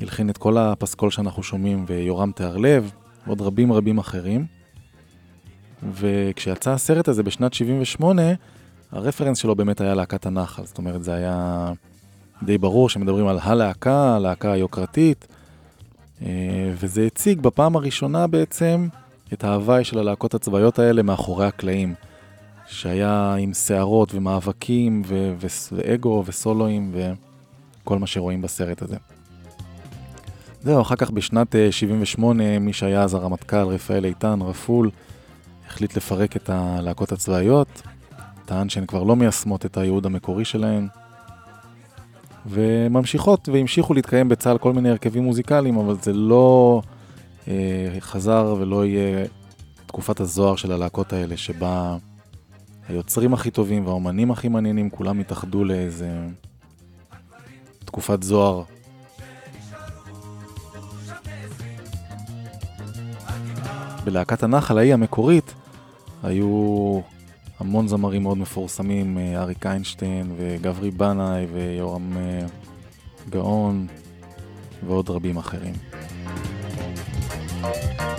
הלחין 0.00 0.30
את 0.30 0.38
כל 0.38 0.58
הפסקול 0.58 1.10
שאנחנו 1.10 1.42
שומעים, 1.42 1.84
ויורם 1.88 2.32
תיארלב, 2.32 2.90
ועוד 3.26 3.40
רבים 3.40 3.72
רבים 3.72 3.98
אחרים. 3.98 4.46
וכשיצא 5.92 6.70
הסרט 6.70 7.08
הזה 7.08 7.22
בשנת 7.22 7.54
78, 7.54 8.22
הרפרנס 8.92 9.38
שלו 9.38 9.54
באמת 9.54 9.80
היה 9.80 9.94
להקת 9.94 10.26
הנחל, 10.26 10.66
זאת 10.66 10.78
אומרת 10.78 11.04
זה 11.04 11.14
היה 11.14 11.72
די 12.42 12.58
ברור 12.58 12.88
שמדברים 12.88 13.26
על 13.26 13.38
הלהקה, 13.42 14.16
הלהקה 14.16 14.52
היוקרתית, 14.52 15.26
וזה 16.74 17.06
הציג 17.06 17.40
בפעם 17.40 17.76
הראשונה 17.76 18.26
בעצם 18.26 18.88
את 19.32 19.44
ההוואי 19.44 19.84
של 19.84 19.98
הלהקות 19.98 20.34
הצבאיות 20.34 20.78
האלה 20.78 21.02
מאחורי 21.02 21.46
הקלעים, 21.46 21.94
שהיה 22.66 23.34
עם 23.34 23.54
שערות 23.54 24.14
ומאבקים 24.14 25.02
ו- 25.06 25.34
ו- 25.40 25.74
ואגו 25.76 26.22
וסולואים 26.26 26.92
וכל 27.82 27.98
מה 27.98 28.06
שרואים 28.06 28.42
בסרט 28.42 28.82
הזה. 28.82 28.96
זהו, 30.62 30.80
אחר 30.80 30.96
כך 30.96 31.10
בשנת 31.10 31.56
אה, 31.56 31.72
78, 31.72 32.58
מי 32.58 32.72
שהיה 32.72 33.02
אז 33.02 33.14
הרמטכ"ל, 33.14 33.66
רפאל 33.66 34.04
איתן, 34.04 34.38
רפול, 34.42 34.90
החליט 35.66 35.96
לפרק 35.96 36.36
את 36.36 36.50
הלהקות 36.50 37.12
הצבאיות, 37.12 37.82
טען 38.44 38.68
שהן 38.68 38.86
כבר 38.86 39.02
לא 39.02 39.16
מיישמות 39.16 39.66
את 39.66 39.76
הייעוד 39.76 40.06
המקורי 40.06 40.44
שלהן, 40.44 40.88
וממשיכות 42.46 43.48
והמשיכו 43.52 43.94
להתקיים 43.94 44.28
בצה"ל 44.28 44.58
כל 44.58 44.72
מיני 44.72 44.90
הרכבים 44.90 45.22
מוזיקליים, 45.22 45.76
אבל 45.76 45.96
זה 46.02 46.12
לא 46.12 46.82
אה, 47.48 47.88
חזר 48.00 48.56
ולא 48.58 48.86
יהיה 48.86 49.26
תקופת 49.86 50.20
הזוהר 50.20 50.56
של 50.56 50.72
הלהקות 50.72 51.12
האלה, 51.12 51.36
שבה 51.36 51.96
היוצרים 52.88 53.34
הכי 53.34 53.50
טובים 53.50 53.86
והאומנים 53.86 54.30
הכי 54.30 54.48
מעניינים, 54.48 54.90
כולם 54.90 55.20
התאחדו 55.20 55.64
לאיזה 55.64 56.10
תקופת 57.84 58.22
זוהר. 58.22 58.62
בלהקת 64.04 64.42
הנחל 64.42 64.78
ההיא 64.78 64.94
המקורית 64.94 65.54
היו 66.22 67.00
המון 67.60 67.88
זמרים 67.88 68.22
מאוד 68.22 68.38
מפורסמים, 68.38 69.18
אה, 69.18 69.42
אריק 69.42 69.66
איינשטיין 69.66 70.32
וגברי 70.36 70.90
בנאי 70.90 71.46
ויורם 71.52 72.16
אה, 72.16 72.46
גאון 73.30 73.86
ועוד 74.86 75.10
רבים 75.10 75.36
אחרים. 75.36 75.74
thank 77.62 78.00
you 78.00 78.09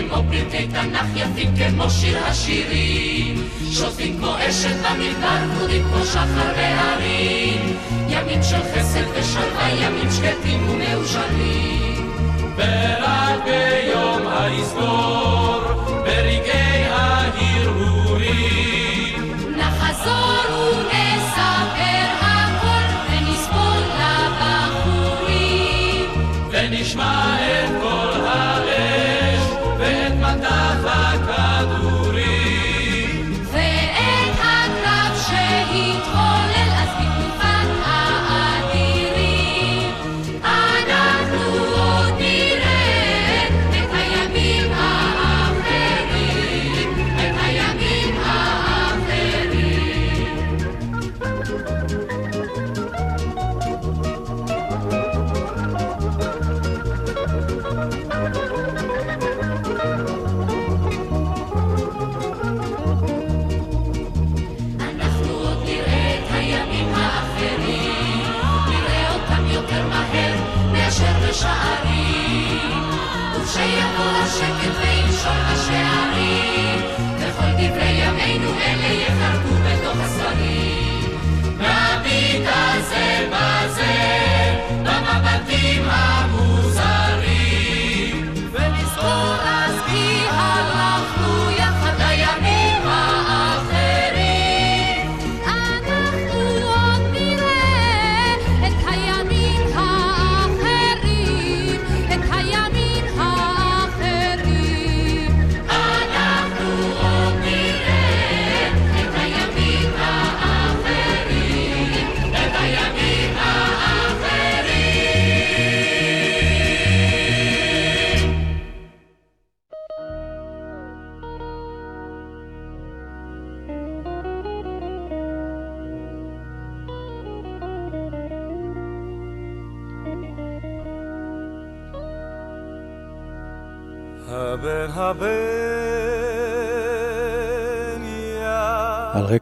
כמו 0.00 0.22
פרקי 0.30 0.66
תנ"ך, 0.66 1.06
יפים 1.16 1.54
כמו 1.56 1.90
שיר 1.90 2.18
השירים. 2.18 3.48
שוטים 3.70 4.16
כמו 4.18 4.34
אשת 4.38 4.76
במדבר, 4.76 5.54
גדולים 5.54 5.82
כמו 5.82 6.04
שחר 6.04 6.52
בהרים. 6.56 7.76
ימים 8.08 8.42
של 8.42 8.62
חסד 8.74 9.04
ושלווה, 9.14 9.68
ימים 9.70 10.10
שקטים 10.10 10.68
ומאושרים. 10.68 12.12
ורק 12.56 13.44
ביום 13.44 14.26
היזכור, 14.26 15.61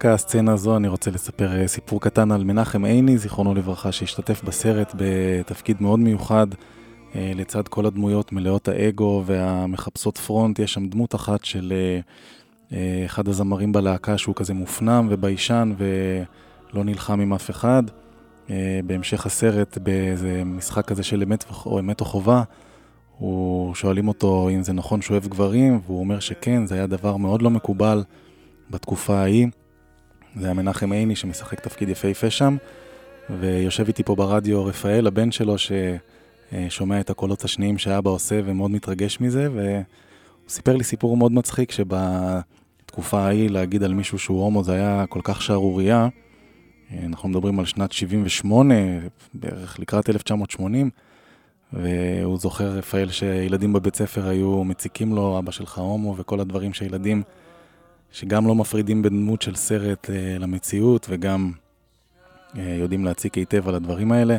רקע 0.00 0.14
הסצנה 0.14 0.52
הזו 0.52 0.76
אני 0.76 0.88
רוצה 0.88 1.10
לספר 1.10 1.60
אה, 1.60 1.68
סיפור 1.68 2.00
קטן 2.00 2.32
על 2.32 2.44
מנחם 2.44 2.84
עיני, 2.84 3.18
זיכרונו 3.18 3.54
לברכה, 3.54 3.92
שהשתתף 3.92 4.42
בסרט 4.44 4.94
בתפקיד 4.96 5.76
מאוד 5.82 5.98
מיוחד. 5.98 6.46
אה, 7.14 7.32
לצד 7.34 7.68
כל 7.68 7.86
הדמויות 7.86 8.32
מלאות 8.32 8.68
האגו 8.68 9.22
והמחפשות 9.26 10.18
פרונט, 10.18 10.58
יש 10.58 10.72
שם 10.72 10.88
דמות 10.88 11.14
אחת 11.14 11.44
של 11.44 11.72
אה, 12.72 13.02
אחד 13.06 13.28
הזמרים 13.28 13.72
בלהקה 13.72 14.18
שהוא 14.18 14.34
כזה 14.34 14.54
מופנם 14.54 15.06
וביישן 15.10 15.72
ולא 15.78 16.84
נלחם 16.84 17.20
עם 17.20 17.32
אף 17.32 17.50
אחד. 17.50 17.82
בהמשך 18.86 19.26
הסרט, 19.26 19.78
באיזה 19.78 20.42
משחק 20.44 20.84
כזה 20.84 21.02
של 21.02 21.22
אמת 21.22 21.44
או 21.66 21.78
אמת 21.78 22.00
או 22.00 22.04
חובה, 22.04 22.42
הוא 23.18 23.74
שואלים 23.74 24.08
אותו 24.08 24.48
אם 24.48 24.62
זה 24.62 24.72
נכון 24.72 25.02
שהוא 25.02 25.14
אוהב 25.14 25.26
גברים, 25.26 25.80
והוא 25.86 26.00
אומר 26.00 26.20
שכן, 26.20 26.66
זה 26.66 26.74
היה 26.74 26.86
דבר 26.86 27.16
מאוד 27.16 27.42
לא 27.42 27.50
מקובל 27.50 28.02
בתקופה 28.70 29.14
ההיא. 29.18 29.46
זה 30.36 30.44
היה 30.44 30.54
מנחם 30.54 30.92
עיני 30.92 31.16
שמשחק 31.16 31.60
תפקיד 31.60 31.88
יפהפה 31.88 32.30
שם, 32.30 32.56
ויושב 33.40 33.86
איתי 33.86 34.02
פה 34.02 34.14
ברדיו 34.16 34.64
רפאל, 34.64 35.06
הבן 35.06 35.30
שלו, 35.32 35.54
ששומע 35.58 37.00
את 37.00 37.10
הקולות 37.10 37.44
השניים 37.44 37.78
שאבא 37.78 38.10
עושה 38.10 38.40
ומאוד 38.44 38.70
מתרגש 38.70 39.20
מזה, 39.20 39.48
והוא 39.52 39.84
סיפר 40.48 40.76
לי 40.76 40.84
סיפור 40.84 41.16
מאוד 41.16 41.32
מצחיק, 41.32 41.72
שבתקופה 41.72 43.20
ההיא 43.20 43.50
להגיד 43.50 43.82
על 43.82 43.94
מישהו 43.94 44.18
שהוא 44.18 44.42
הומו 44.42 44.64
זה 44.64 44.72
היה 44.72 45.04
כל 45.08 45.20
כך 45.24 45.42
שערורייה. 45.42 46.08
אנחנו 47.06 47.28
מדברים 47.28 47.58
על 47.58 47.64
שנת 47.64 47.92
78, 47.92 48.74
בערך 49.34 49.78
לקראת 49.78 50.10
1980, 50.10 50.90
והוא 51.72 52.38
זוכר, 52.38 52.68
רפאל, 52.68 53.10
שילדים 53.10 53.72
בבית 53.72 53.96
ספר 53.96 54.28
היו 54.28 54.64
מציקים 54.64 55.14
לו, 55.14 55.38
אבא 55.38 55.50
שלך 55.50 55.78
הומו, 55.78 56.14
וכל 56.18 56.40
הדברים 56.40 56.72
שילדים, 56.72 57.22
שגם 58.12 58.46
לא 58.46 58.54
מפרידים 58.54 59.02
בין 59.02 59.12
דמות 59.12 59.42
של 59.42 59.54
סרט 59.54 60.10
אה, 60.10 60.38
למציאות, 60.38 61.06
וגם 61.10 61.52
אה, 62.58 62.76
יודעים 62.80 63.04
להציק 63.04 63.34
היטב 63.34 63.68
על 63.68 63.74
הדברים 63.74 64.12
האלה, 64.12 64.36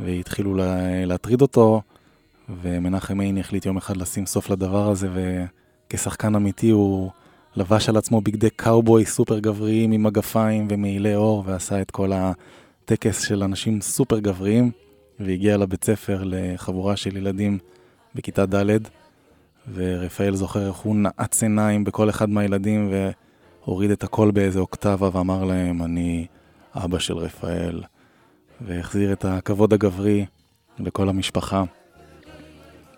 והתחילו 0.00 0.54
לה, 0.54 1.04
להטריד 1.06 1.42
אותו, 1.42 1.82
ומנחם 2.62 3.20
עיני 3.20 3.40
החליט 3.40 3.66
יום 3.66 3.76
אחד 3.76 3.96
לשים 3.96 4.26
סוף 4.26 4.50
לדבר 4.50 4.90
הזה, 4.90 5.08
וכשחקן 5.88 6.34
אמיתי 6.34 6.70
הוא 6.70 7.10
לבש 7.56 7.88
על 7.88 7.96
עצמו 7.96 8.20
בגדי 8.20 8.50
קאובוי 8.50 9.04
סופר 9.04 9.38
גבריים 9.38 9.92
עם 9.92 10.02
מגפיים 10.02 10.68
ומעילי 10.70 11.14
אור, 11.14 11.42
ועשה 11.46 11.80
את 11.80 11.90
כל 11.90 12.12
הטקס 12.14 13.20
של 13.20 13.42
אנשים 13.42 13.80
סופר 13.80 14.18
גבריים. 14.18 14.70
והגיע 15.20 15.56
לבית 15.56 15.84
ספר 15.84 16.22
לחבורה 16.24 16.96
של 16.96 17.16
ילדים 17.16 17.58
בכיתה 18.14 18.46
ד', 18.46 18.78
ורפאל 19.74 20.34
זוכר 20.34 20.68
איך 20.68 20.76
הוא 20.76 20.96
נעץ 20.96 21.42
עיניים 21.42 21.84
בכל 21.84 22.10
אחד 22.10 22.30
מהילדים 22.30 22.92
והוריד 23.64 23.90
את 23.90 24.04
הכל 24.04 24.30
באיזה 24.30 24.58
אוקטבה 24.58 25.08
ואמר 25.12 25.44
להם, 25.44 25.82
אני 25.82 26.26
אבא 26.74 26.98
של 26.98 27.16
רפאל, 27.16 27.82
והחזיר 28.60 29.12
את 29.12 29.24
הכבוד 29.24 29.72
הגברי 29.72 30.26
לכל 30.78 31.08
המשפחה. 31.08 31.64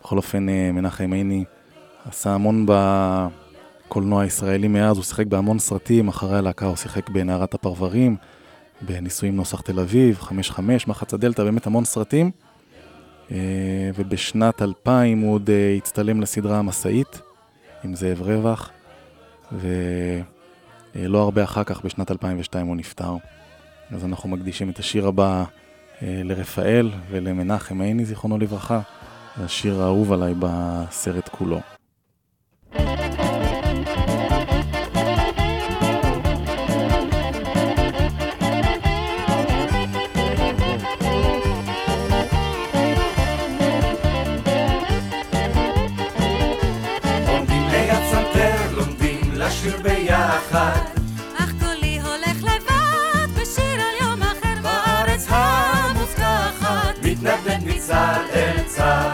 בכל 0.01 0.17
אופן, 0.17 0.49
אה, 0.49 0.73
מנחם 0.73 1.13
עיני 1.13 1.45
עשה 2.05 2.31
המון 2.31 2.67
בקולנוע 2.69 4.23
הישראלי 4.23 4.69
מאז, 4.69 4.97
הוא 4.97 5.05
שיחק 5.05 5.27
בהמון 5.27 5.59
סרטים, 5.59 6.09
אחרי 6.09 6.39
הלהקה 6.39 6.67
הוא 6.67 6.77
שיחק 6.77 7.11
בנערת 7.11 7.55
הפרברים, 7.55 8.17
בניסויים 8.83 9.37
נוסח 9.37 9.61
תל 9.61 9.81
אביב, 9.81 10.19
5-5, 10.21 10.89
מחץ 10.89 11.15
הדלתא, 11.15 11.45
באמת 11.45 11.67
המון 11.67 11.85
סרטים. 11.85 12.31
אה, 13.33 13.91
ובשנת 13.95 14.63
2000 14.63 15.21
הוא 15.21 15.35
עוד 15.35 15.51
אה, 15.51 15.75
הצטלם 15.77 16.21
לסדרה 16.21 16.59
המשאית 16.59 17.21
עם 17.85 17.95
זאב 17.95 18.23
רווח, 18.23 18.71
ולא 19.53 21.23
הרבה 21.23 21.45
אחר 21.45 21.65
כך, 21.65 21.85
בשנת 21.85 22.11
2002 22.11 22.67
הוא 22.67 22.77
נפטר. 22.77 23.17
אז 23.91 24.05
אנחנו 24.05 24.29
מקדישים 24.29 24.71
את 24.71 24.79
השיר 24.79 25.07
הבא 25.07 25.45
אה, 26.03 26.21
לרפאל 26.25 26.91
ולמנחם 27.11 27.81
עיני, 27.81 28.05
זיכרונו 28.05 28.39
לברכה. 28.39 28.81
השיר 29.37 29.83
האהוב 29.83 30.13
עליי 30.13 30.35
בסרט 30.39 31.29
כולו. 31.29 31.78
לשיר 49.69 49.83
ביחד. 49.83 50.81
אך 51.39 51.53
קולי 51.61 52.01
הולך 52.01 52.43
לבד 52.43 53.41
בשיר 53.43 53.81
על 53.81 54.07
יום 54.07 54.23
אחר 54.23 54.63
בארץ 54.63 55.27
המובטחת. 55.29 56.99
מתנדנד 57.03 57.67
מצד 57.67 58.21
אל 58.35 58.63
צד. 58.67 59.13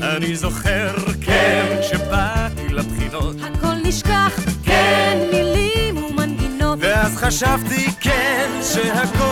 אני 0.00 0.36
זוכר, 0.36 0.96
כן, 0.96 1.14
כן. 1.20 1.76
כשבאתי 1.80 2.68
לבחינות. 2.68 3.36
הכל 3.42 3.74
נשכח, 3.84 4.32
כן. 4.36 4.52
כן, 4.64 5.18
מילים 5.32 6.04
ומנגינות. 6.04 6.78
ואז 6.82 7.16
חשבתי, 7.16 7.86
כן, 8.00 8.50
שהכל... 8.62 9.31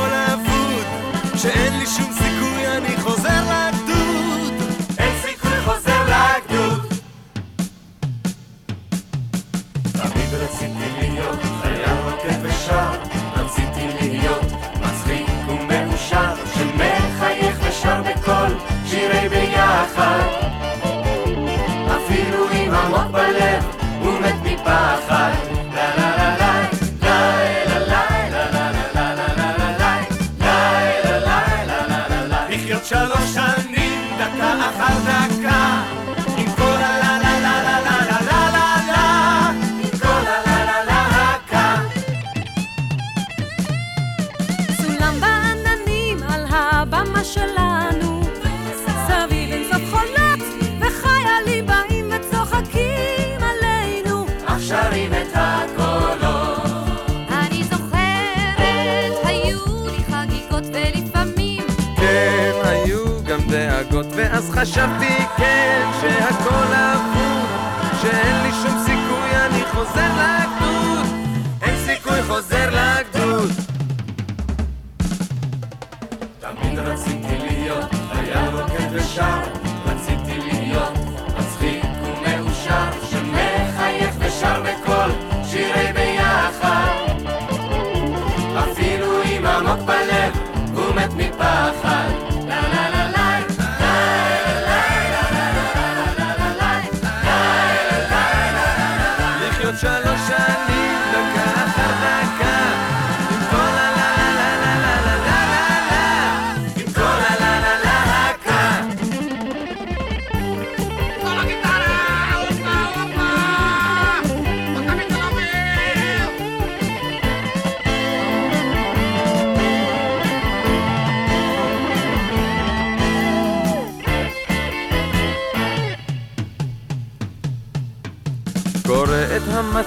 Rafa. 91.71 92.00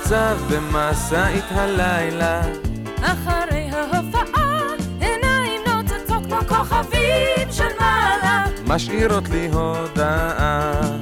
מוצב 0.04 0.38
במשאית 0.50 1.46
הלילה. 1.50 2.42
אחרי 3.02 3.70
ההופעה, 3.72 4.60
עיניים 5.00 5.62
נוצצות 5.68 6.26
כמו 6.26 6.38
כוכבים 6.48 7.52
של 7.52 7.68
מעלה. 7.80 8.46
משאירות 8.68 9.30
לי 9.30 9.48
הודעה. 9.48 10.93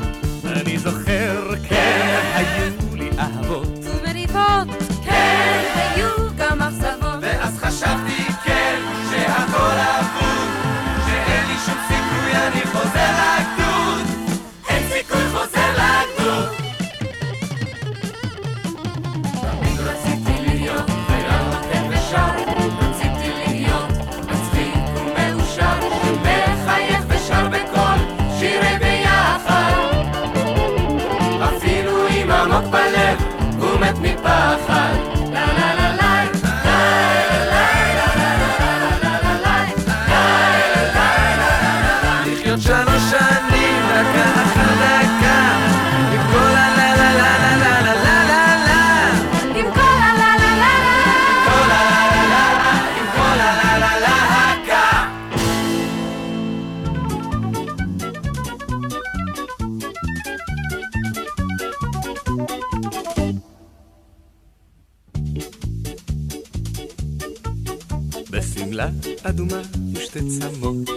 ושמלה 68.41 68.89
אדומה 69.23 69.61
ושתי 69.93 70.19
צמות. 70.29 70.89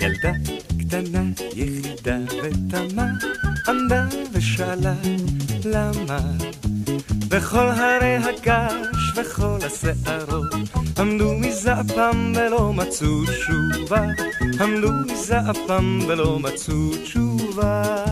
ילדה 0.00 0.32
קטנה, 0.80 1.22
יחידה 1.54 2.18
ותמה, 2.42 3.06
עמדה 3.68 4.06
ושאלה 4.32 4.94
למה. 5.64 6.18
וכל 7.30 7.58
הרי 7.58 8.16
הגש 8.16 9.12
וכל 9.16 9.58
השערות 9.66 10.54
עמדו 10.98 11.34
מזעפם 11.34 12.32
ולא 12.36 12.72
מצאו 12.72 13.24
תשובה, 13.24 14.06
עמדו 14.60 14.92
מזעפם 15.06 15.98
ולא 16.08 16.38
מצאו 16.38 16.90
תשובה. 17.04 18.04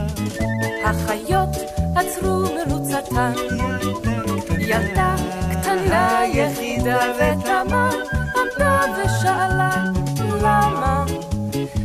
החיות 0.84 1.56
עצרו 1.96 2.44
מרוצתן, 2.54 3.32
ילדה 4.58 5.16
קטנה 5.52 6.20
יחידה 6.34 6.65
דל 6.86 7.12
ותמה 7.16 7.90
עמדה 8.36 8.80
ושאלה 8.96 9.84
למה? 10.42 11.04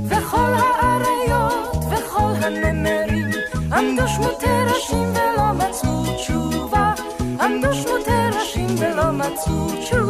וכל 0.06 0.54
האריות 0.58 1.76
וכל 1.92 2.32
הנמרים 2.42 3.30
עמדו 3.74 4.08
שמותי 4.08 4.46
ראשים 4.46 5.14
ולא 5.14 5.54
מצאו 5.54 6.16
תשובה. 6.16 6.94
עמדו 7.42 7.74
שמותי 7.74 8.12
ראשים 8.34 8.68
ולא 8.80 9.12
מצאו 9.12 9.68
תשובה. 9.82 10.01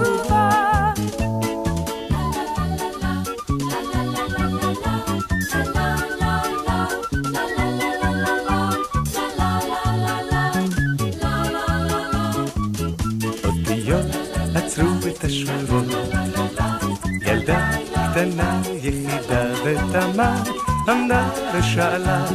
קטנה, 18.21 18.61
יחידה 18.83 19.43
ותמה, 19.63 20.43
עמדה 20.87 21.29
ושאלה, 21.53 22.25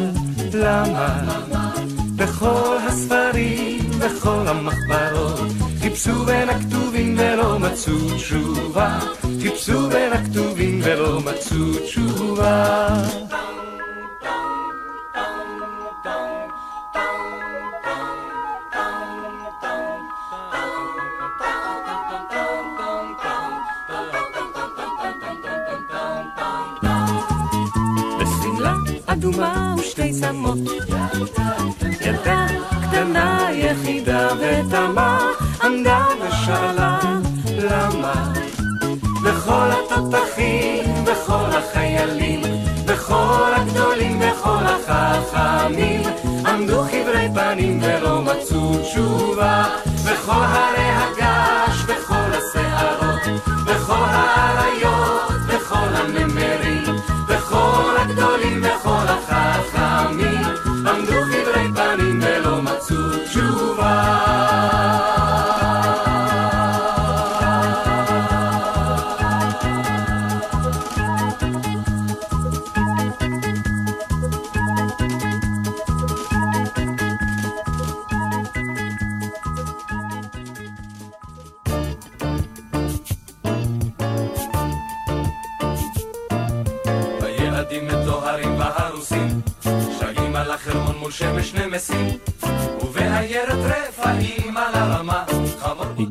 למה? 0.55 1.23
בכל 2.17 2.77
הספרים, 2.89 3.91
בכל 3.99 4.49
המחברות, 4.49 5.41
חיפשו 5.81 6.25
בין 6.25 6.49
הכתובים 6.49 7.15
ולא 7.19 7.59
מצאו 7.59 8.17
תשובה, 8.17 8.99
חיפשו 9.43 9.89
בין 9.89 10.13
הכתובים 10.13 10.81
ולא 10.83 11.21
מצאו 11.21 11.87
תשובה. 11.87 12.89
פנים 47.53 47.79
ולא 47.83 48.23
מצאו 48.23 48.83
תשובה. 48.83 49.65
וכל 50.05 50.33
הרי 50.33 50.76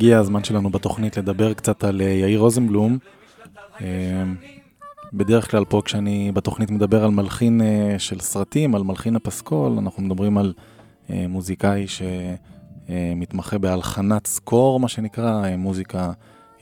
הגיע 0.05 0.19
הזמן 0.19 0.43
שלנו 0.43 0.69
בתוכנית 0.69 1.17
לדבר 1.17 1.53
קצת 1.53 1.83
על 1.83 2.01
אה, 2.01 2.07
יאיר 2.07 2.39
רוזנבלום. 2.39 2.97
אה, 3.81 4.23
בדרך 5.13 5.51
כלל 5.51 5.65
פה 5.65 5.81
כשאני 5.85 6.31
בתוכנית 6.31 6.71
מדבר 6.71 7.03
על 7.03 7.11
מלחין 7.11 7.61
אה, 7.61 7.95
של 7.99 8.19
סרטים, 8.19 8.75
על 8.75 8.83
מלחין 8.83 9.15
הפסקול, 9.15 9.71
אנחנו 9.77 10.03
מדברים 10.03 10.37
על 10.37 10.53
מוזיקאי 11.09 11.85
שמתמחה 11.87 13.57
בהלחנת 13.57 14.27
סקור, 14.27 14.79
מה 14.79 14.87
שנקרא, 14.87 15.55
מוזיקה 15.57 16.11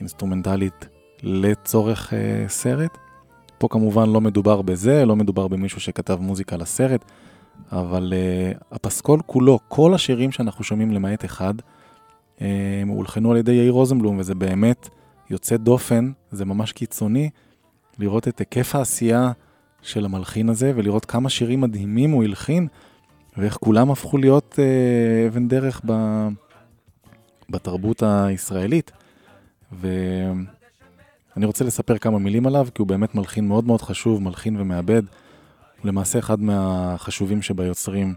אינסטרומנטלית 0.00 0.88
לצורך 1.22 2.12
סרט. 2.48 2.98
פה 3.58 3.68
כמובן 3.68 4.08
לא 4.10 4.20
מדובר 4.20 4.62
בזה, 4.62 5.04
לא 5.04 5.16
מדובר 5.16 5.48
במישהו 5.48 5.80
שכתב 5.80 6.18
מוזיקה 6.20 6.56
לסרט, 6.56 7.04
אבל 7.72 8.12
הפסקול 8.72 9.20
כולו, 9.26 9.58
כל 9.68 9.94
השירים 9.94 10.32
שאנחנו 10.32 10.64
שומעים 10.64 10.90
למעט 10.90 11.24
אחד, 11.24 11.54
uh, 12.38 12.42
הולחנו 12.88 13.30
על 13.30 13.36
ידי 13.36 13.52
יאיר 13.52 13.72
רוזנבלום, 13.72 14.18
וזה 14.18 14.34
באמת 14.34 14.88
יוצא 15.30 15.56
דופן, 15.56 16.12
זה 16.30 16.44
ממש 16.44 16.72
קיצוני, 16.72 17.30
לראות 17.98 18.28
את 18.28 18.38
היקף 18.38 18.74
העשייה 18.74 19.32
של 19.82 20.04
המלחין 20.04 20.48
הזה, 20.48 20.72
ולראות 20.76 21.04
כמה 21.04 21.30
שירים 21.30 21.60
מדהימים 21.60 22.10
הוא 22.10 22.24
הלחין, 22.24 22.68
ואיך 23.36 23.54
כולם 23.54 23.90
הפכו 23.90 24.18
להיות 24.18 24.58
uh, 24.58 25.28
אבן 25.28 25.48
דרך 25.48 25.80
ב... 25.86 25.92
בתרבות 27.50 28.02
הישראלית. 28.02 28.92
ואני 29.72 31.46
רוצה 31.46 31.64
לספר 31.64 31.98
כמה 31.98 32.18
מילים 32.18 32.46
עליו, 32.46 32.66
כי 32.74 32.82
הוא 32.82 32.88
באמת 32.88 33.14
מלחין 33.14 33.48
מאוד 33.48 33.66
מאוד 33.66 33.82
חשוב, 33.82 34.22
מלחין 34.22 34.60
ומעבד. 34.60 35.02
הוא 35.80 35.88
למעשה 35.88 36.18
אחד 36.18 36.40
מהחשובים 36.40 37.42
שביוצרים 37.42 38.14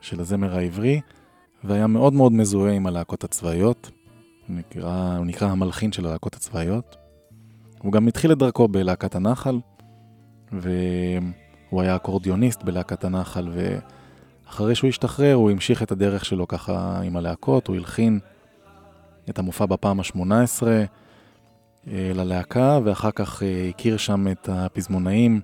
של 0.00 0.20
הזמר 0.20 0.56
העברי, 0.56 1.00
והיה 1.64 1.86
מאוד 1.86 2.12
מאוד 2.12 2.32
מזוהה 2.32 2.72
עם 2.72 2.86
הלהקות 2.86 3.24
הצבאיות. 3.24 3.90
הוא 4.48 4.56
נקרא, 4.56 5.16
הוא 5.18 5.26
נקרא 5.26 5.48
המלחין 5.48 5.92
של 5.92 6.06
הלהקות 6.06 6.34
הצבאיות. 6.34 6.96
הוא 7.82 7.92
גם 7.92 8.06
התחיל 8.06 8.32
את 8.32 8.38
דרכו 8.38 8.68
בלהקת 8.68 9.14
הנחל, 9.14 9.58
והוא 10.52 11.82
היה 11.82 11.96
אקורדיוניסט 11.96 12.62
בלהקת 12.62 13.04
הנחל, 13.04 13.48
ואחרי 14.46 14.74
שהוא 14.74 14.88
השתחרר 14.88 15.34
הוא 15.34 15.50
המשיך 15.50 15.82
את 15.82 15.92
הדרך 15.92 16.24
שלו 16.24 16.48
ככה 16.48 17.00
עם 17.00 17.16
הלהקות, 17.16 17.66
הוא 17.66 17.76
הלחין 17.76 18.18
את 19.30 19.38
המופע 19.38 19.66
בפעם 19.66 20.00
ה-18 20.00 20.62
ללהקה, 21.86 22.78
ואחר 22.84 23.10
כך 23.10 23.42
אה, 23.42 23.68
הכיר 23.68 23.96
שם 23.96 24.28
את 24.28 24.48
הפזמונאים 24.52 25.40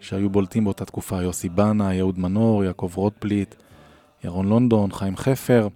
שהיו 0.00 0.30
בולטים 0.30 0.64
באותה 0.64 0.84
תקופה, 0.84 1.22
יוסי 1.22 1.48
בנה, 1.48 1.94
יהוד 1.94 2.18
מנור, 2.18 2.64
יעקב 2.64 2.90
רוטבליט, 2.94 3.54
ירון 4.24 4.48
לונדון, 4.48 4.92
חיים 4.92 5.16
חפר. 5.16 5.68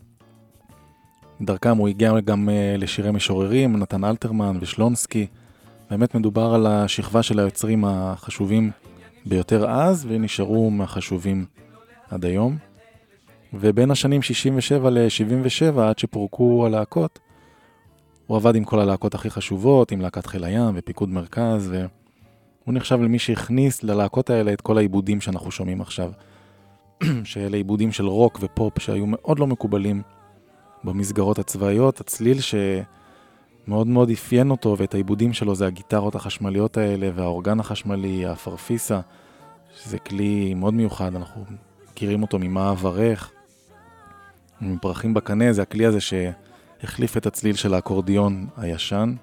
דרכם 1.41 1.77
הוא 1.77 1.89
הגיע 1.89 2.21
גם 2.21 2.49
אה, 2.49 2.75
לשירי 2.79 3.11
משוררים, 3.11 3.77
נתן 3.77 4.05
אלתרמן 4.05 4.59
ושלונסקי. 4.61 5.27
באמת 5.91 6.15
מדובר 6.15 6.55
על 6.55 6.67
השכבה 6.67 7.23
של 7.23 7.39
היוצרים 7.39 7.85
החשובים 7.85 8.71
ביותר 9.27 9.71
אז, 9.71 10.07
ונשארו 10.09 10.71
מהחשובים 10.71 11.45
עד 12.11 12.25
היום. 12.25 12.57
ובין 13.55 13.91
השנים 13.91 14.23
67 14.23 14.91
ל-77, 14.91 15.81
עד 15.81 15.99
שפורקו 15.99 16.67
הלהקות, 16.67 17.19
הוא 18.27 18.37
עבד 18.37 18.55
עם 18.55 18.65
כל 18.65 18.81
הלהקות 18.81 19.15
הכי 19.15 19.31
חשובות, 19.31 19.93
עם 19.93 20.01
להקת 20.01 20.27
חיל 20.27 20.45
הים 20.45 20.75
ופיקוד 20.75 21.09
מרכז, 21.09 21.71
והוא 21.71 22.75
נחשב 22.75 23.01
למי 23.01 23.19
שהכניס 23.19 23.83
ללהקות 23.83 24.31
האלה 24.31 24.53
את 24.53 24.61
כל 24.61 24.79
העיבודים 24.79 25.21
שאנחנו 25.21 25.51
שומעים 25.51 25.81
עכשיו. 25.81 26.13
שאלה 27.25 27.57
עיבודים 27.57 27.93
של 27.93 28.07
רוק 28.07 28.39
ופופ 28.43 28.79
שהיו 28.79 29.07
מאוד 29.07 29.39
לא 29.39 29.47
מקובלים 29.47 30.03
במסגרות 30.85 31.39
הצבאיות. 31.39 32.01
הצליל 32.01 32.39
שמאוד 32.41 33.87
מאוד 33.87 34.11
אפיין 34.11 34.51
אותו 34.51 34.77
ואת 34.79 34.95
העיבודים 34.95 35.33
שלו 35.33 35.55
זה 35.55 35.67
הגיטרות 35.67 36.15
החשמליות 36.15 36.77
האלה 36.77 37.11
והאורגן 37.15 37.61
החשמלי, 37.61 38.27
הפרפיסה, 38.27 39.01
שזה 39.83 39.99
כלי 39.99 40.55
מאוד 40.55 40.75
מיוחד, 40.75 41.15
אנחנו 41.15 41.45
מכירים 41.91 42.23
אותו 42.23 42.39
ממה 42.39 42.71
אברך, 42.71 43.33
מפרחים 44.61 45.15
בקנה, 45.15 45.53
זה 45.53 45.63
הכלי 45.63 45.87
הזה 45.87 45.99
שהחליף 46.01 47.17
את 47.17 47.27
הצליל 47.27 47.57
של 47.57 47.75
האקורדיון 47.75 48.47
הישן. 48.57 49.15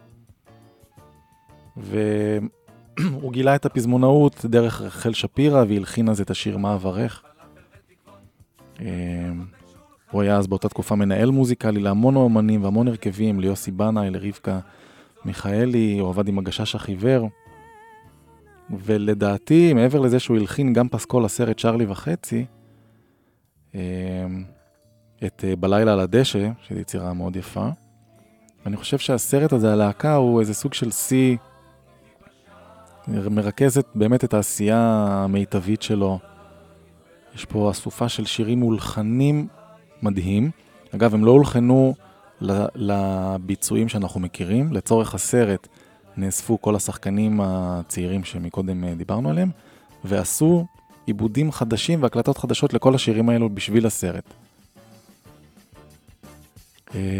והוא 1.78 3.32
גילה 3.32 3.56
את 3.56 3.66
הפזמונאות 3.66 4.46
דרך 4.46 4.82
רחל 4.82 5.14
שפירא 5.14 5.64
והלחין 5.70 6.10
אז 6.10 6.22
את 6.22 6.30
השיר 6.30 6.58
מה 6.58 6.76
אברך. 6.76 7.25
הוא 10.12 10.22
היה 10.22 10.38
אז 10.38 10.48
באותה 10.48 10.70
תקופה 10.70 10.96
מנהל 10.96 11.30
מוזיקלי 11.30 11.80
להמון 11.80 12.16
אומנים 12.16 12.64
והמון 12.64 12.88
הרכבים, 12.88 13.40
ליוסי 13.40 13.72
בנאי, 13.72 14.10
לרבקה 14.10 14.60
מיכאלי, 15.26 16.00
הוא 16.00 16.10
עבד 16.10 16.28
עם 16.28 16.40
הגשש 16.40 16.76
החיוור. 16.76 17.30
ולדעתי, 18.70 19.74
מעבר 19.74 20.00
לזה 20.00 20.20
שהוא 20.20 20.38
הלחין 20.38 20.74
גם 20.74 20.90
פסקול 20.90 21.26
לסרט 21.26 21.60
צ'רלי 21.60 21.86
וחצי, 21.86 22.46
את 25.26 25.44
בלילה 25.60 25.94
על 25.94 26.00
הדשא, 26.00 26.50
שזו 26.62 26.80
יצירה 26.80 27.14
מאוד 27.14 27.36
יפה. 27.36 27.70
ואני 28.66 28.78
חושב 28.78 28.98
שהסרט 28.98 29.54
הזה, 29.54 29.74
הלהקה, 29.74 30.16
הוא 30.16 30.40
איזה 30.40 30.54
סוג 30.54 30.74
של 30.74 30.92
שיא, 30.92 31.38
מרכזת 33.08 33.86
באמת 33.96 34.24
את 34.24 34.34
העשייה 34.34 35.08
המיטבית 35.10 35.82
שלו. 35.82 36.20
יש 37.36 37.46
פה 37.46 37.72
אסופה 37.72 38.10
של 38.10 38.26
שירים 38.26 38.60
מולחנים 38.60 39.48
מדהים. 40.02 40.52
אגב, 40.96 41.14
הם 41.14 41.26
לא 41.26 41.32
הולחנו 41.32 41.94
לביצועים 42.76 43.90
שאנחנו 43.90 44.20
מכירים. 44.20 44.74
לצורך 44.74 45.16
הסרט 45.16 45.68
נאספו 46.18 46.62
כל 46.62 46.76
השחקנים 46.76 47.40
הצעירים 47.44 48.24
שמקודם 48.24 48.94
דיברנו 48.94 49.30
עליהם, 49.30 49.50
ועשו 50.04 50.66
עיבודים 51.06 51.52
חדשים 51.52 52.04
והקלטות 52.04 52.38
חדשות 52.38 52.74
לכל 52.74 52.96
השירים 52.96 53.30
האלו 53.30 53.50
בשביל 53.50 53.86
הסרט. 53.86 54.34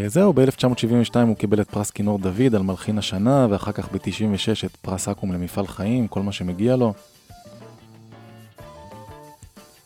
זהו, 0.08 0.34
ב-1972 0.34 1.16
הוא 1.28 1.36
קיבל 1.36 1.62
את 1.62 1.70
פרס 1.70 1.92
כינור 1.92 2.20
דוד 2.20 2.56
על 2.56 2.62
מלחין 2.62 2.98
השנה, 2.98 3.48
ואחר 3.50 3.72
כך 3.72 3.92
ב-96 3.92 4.66
את 4.66 4.76
פרס 4.76 5.08
אקו"ם 5.08 5.32
למפעל 5.32 5.68
חיים, 5.68 6.08
כל 6.08 6.22
מה 6.22 6.32
שמגיע 6.32 6.76
לו. 6.76 6.94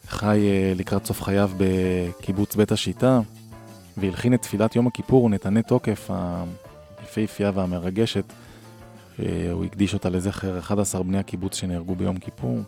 חי 0.10 0.40
לקראת 0.76 1.06
סוף 1.06 1.22
חייו 1.22 1.52
בקיבוץ 1.58 2.56
בית 2.56 2.72
השיטה, 2.72 3.20
והלחין 3.98 4.34
את 4.34 4.42
תפילת 4.42 4.76
יום 4.76 4.88
הכיפור, 4.88 5.30
נתנה 5.30 5.62
תוקף, 5.62 6.10
היפהפייה 7.00 7.52
והמרגשת. 7.56 8.34
הוא 9.52 9.66
הקדיש 9.66 9.94
אותה 9.94 10.10
לזכר 10.10 10.60
11 10.60 11.04
בני 11.04 11.18
הקיבוץ 11.18 11.56
שנהרגו 11.56 11.96
ביום 11.96 12.18
כיפור. 12.18 12.60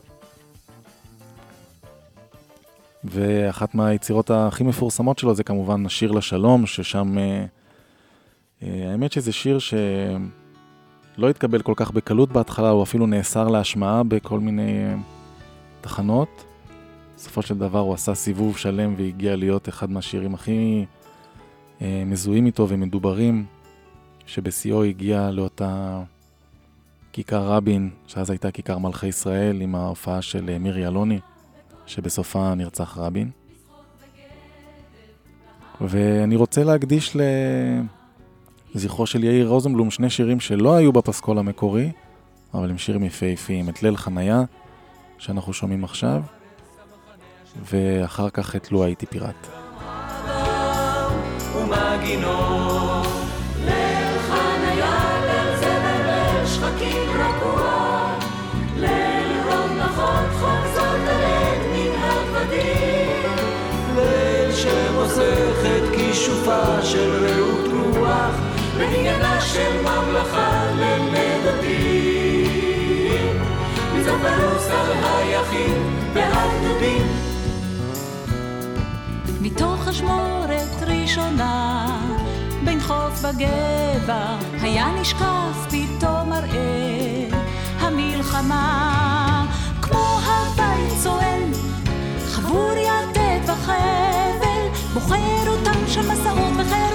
ואחת 3.04 3.76
מהיצירות 3.76 4.32
הכי 4.32 4.64
מפורסמות 4.64 5.20
שלו 5.20 5.36
זה 5.36 5.44
כמובן 5.44 5.86
השיר 5.86 6.12
לשלום, 6.12 6.66
ששם... 6.66 7.16
האמת 8.62 9.12
שזה 9.12 9.32
שיר 9.32 9.60
שלא 9.60 11.30
התקבל 11.30 11.62
כל 11.62 11.74
כך 11.76 11.92
בקלות 11.92 12.32
בהתחלה, 12.32 12.70
הוא 12.70 12.84
אפילו 12.84 13.08
נאסר 13.08 13.48
להשמעה 13.48 14.04
בכל 14.04 14.40
מיני 14.40 14.84
תחנות. 15.82 16.51
בסופו 17.22 17.42
של 17.42 17.58
דבר 17.58 17.80
הוא 17.80 17.94
עשה 17.94 18.16
סיבוב 18.16 18.58
שלם 18.58 18.94
והגיע 18.98 19.36
להיות 19.36 19.70
אחד 19.70 19.92
מהשירים 19.92 20.34
הכי 20.34 20.86
אה, 21.82 22.04
מזוהים 22.06 22.46
איתו 22.46 22.70
ומדוברים, 22.70 23.46
שבשיאו 24.26 24.84
הגיע 24.84 25.32
לאותה 25.32 26.02
כיכר 27.14 27.48
רבין, 27.48 27.90
שאז 28.08 28.30
הייתה 28.30 28.52
כיכר 28.52 28.78
מלכי 28.78 29.08
ישראל, 29.08 29.62
עם 29.62 29.76
ההופעה 29.76 30.22
של 30.22 30.50
אה, 30.50 30.60
מירי 30.60 30.88
אלוני, 30.88 31.20
שבסופה 31.86 32.56
נרצח 32.56 32.98
רבין. 32.98 33.30
ואני 35.82 36.36
רוצה 36.36 36.64
להקדיש 36.64 37.18
לזכרו 38.76 39.06
של 39.06 39.24
יאיר 39.24 39.48
רוזנבלום 39.48 39.92
שני 39.92 40.10
שירים 40.10 40.40
שלא 40.40 40.76
היו 40.76 40.92
בפסקול 40.92 41.38
המקורי, 41.38 41.92
אבל 42.54 42.70
הם 42.70 42.78
שירים 42.78 43.04
יפהפיים. 43.04 43.70
את 43.70 43.84
ליל 43.84 43.98
חניה, 43.98 44.44
שאנחנו 45.18 45.54
שומעים 45.54 45.84
עכשיו, 45.84 46.22
ואחר 47.72 48.30
כך 48.30 48.56
את 48.56 48.72
לו 48.72 48.84
הייתי 48.84 49.06
פיראט. 49.06 49.48
ומגינות 51.56 53.08
ליל 53.66 54.18
נכון 59.78 60.26
של 69.54 69.82
ממלכה 69.82 70.66
לנדודים 70.76 72.22
מצפרוס 73.96 74.68
על 74.70 74.92
היחיד 75.04 75.78
והגדודים 76.14 77.31
מתוך 79.44 79.88
אשמורת 79.88 80.84
ראשונה, 80.88 81.86
בין 82.66 82.80
חוף 82.80 83.26
בגבע, 83.26 84.38
היה 84.62 84.88
נשקף 85.02 85.68
פתאום 85.70 86.30
מראה 86.30 87.28
המלחמה. 87.80 89.46
כמו 89.82 90.20
הבית 90.24 90.94
צוען, 91.04 91.52
חבור 92.28 92.72
יתד 92.78 93.50
וחבל, 93.50 94.68
בוחר 94.94 95.48
אותם 95.48 95.88
שם 95.88 96.02
מסעות 96.12 96.54
וחירומן, 96.58 96.91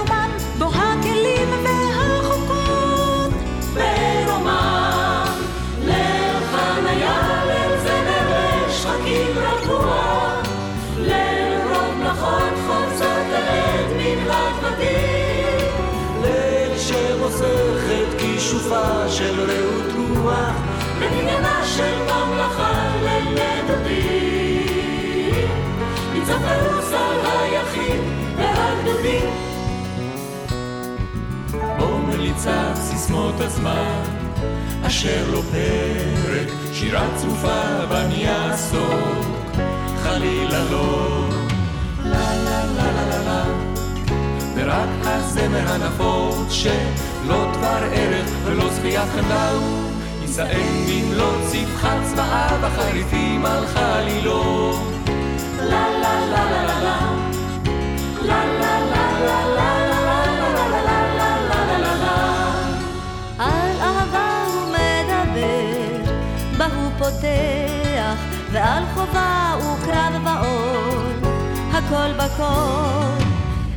בבניינה 20.97 21.65
של 21.65 21.95
ממלכה 22.03 22.95
לנדודים, 23.03 24.17
ניצב 26.13 26.37
פרוס 26.37 26.91
על 26.93 27.19
היחיד 27.25 28.01
והגדודים. 28.37 29.29
בו 31.77 31.97
מליצת 31.97 32.75
סיסמות 32.75 33.39
הזמן, 33.39 34.03
אשר 34.87 35.25
לא 35.31 35.41
פרק, 35.51 36.47
שירה 36.73 37.07
צרופה 37.15 37.61
ואני 37.89 38.29
אעסוק, 38.29 39.25
חלילה 40.03 40.63
לא. 40.71 41.29
לה 42.03 42.35
לה 42.35 42.65
לה 42.65 42.91
לה 42.91 43.05
לה 43.09 43.19
לה, 43.23 43.43
ורק 44.55 44.89
הזמר 45.03 45.67
הנפוץ 45.73 46.51
שלא 46.51 47.51
דבר 47.53 47.83
ערך 47.93 48.29
ולא 48.45 48.69
זכיית 48.73 49.09
חמדה 49.15 49.51
הוא, 49.51 49.86
יישאם 50.39 50.85
במלוא 50.87 51.33
צבחת 51.51 51.97
צבעיו 52.03 52.65
החריפים 52.65 53.45
על 53.45 53.67
חלילו. 53.67 54.71
לה 55.57 55.89
לה 55.89 56.19
לה 56.25 56.45
לה 56.51 56.61
לה 56.61 56.81
לה, 56.83 56.99
הוא 66.75 66.91
הוא 66.97 68.13
ועל 68.51 68.83
חובה 68.93 69.55
וקרב 69.59 70.25
ועול, 70.25 71.31
הכל 71.71 72.13
בכל. 72.17 73.23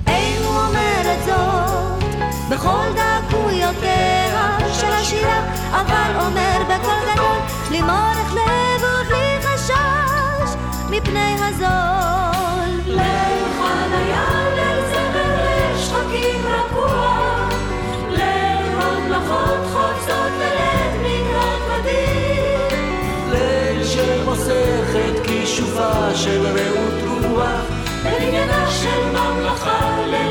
אין 0.07 0.43
הוא 0.43 0.57
אומר 0.57 1.03
את 1.13 1.25
זאת 1.25 2.00
בכל 2.51 2.87
דקויותיה 2.95 4.59
של 4.73 4.93
השירה, 4.93 5.43
אבל 5.71 6.27
אומר 6.27 6.59
בקול 6.65 7.13
גדול, 7.13 7.39
בלי 7.69 7.83
מורך 7.83 8.35
לב 8.35 8.83
ובלי 8.83 9.39
חשש, 9.43 10.57
מפני 10.91 11.37
הזול. 11.39 12.81
ליל 12.87 13.45
חניה, 13.59 14.27
זמר, 14.93 15.79
שחקים 15.79 16.45
ללב 16.45 16.81
שמוסך 23.85 24.97
את 25.09 25.27
כישופה 25.27 26.15
של 26.15 26.47
רעות 26.47 27.25
רוח, 27.25 27.65
בבניינה 28.05 28.71
של 28.71 29.01
ממלכה 29.13 29.99
לנדודים, 30.07 30.30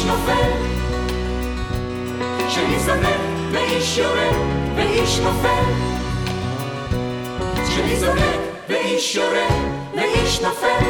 ואיש 0.00 0.08
נופל. 0.08 0.50
זונק 2.86 3.20
ואיש 3.52 3.98
יורד 3.98 4.34
ואיש 4.76 5.18
נופל. 5.18 5.64
זונק 8.00 8.40
ואיש 8.68 9.14
יורד 9.14 9.52
ואיש 9.96 10.40
נופל. 10.40 10.84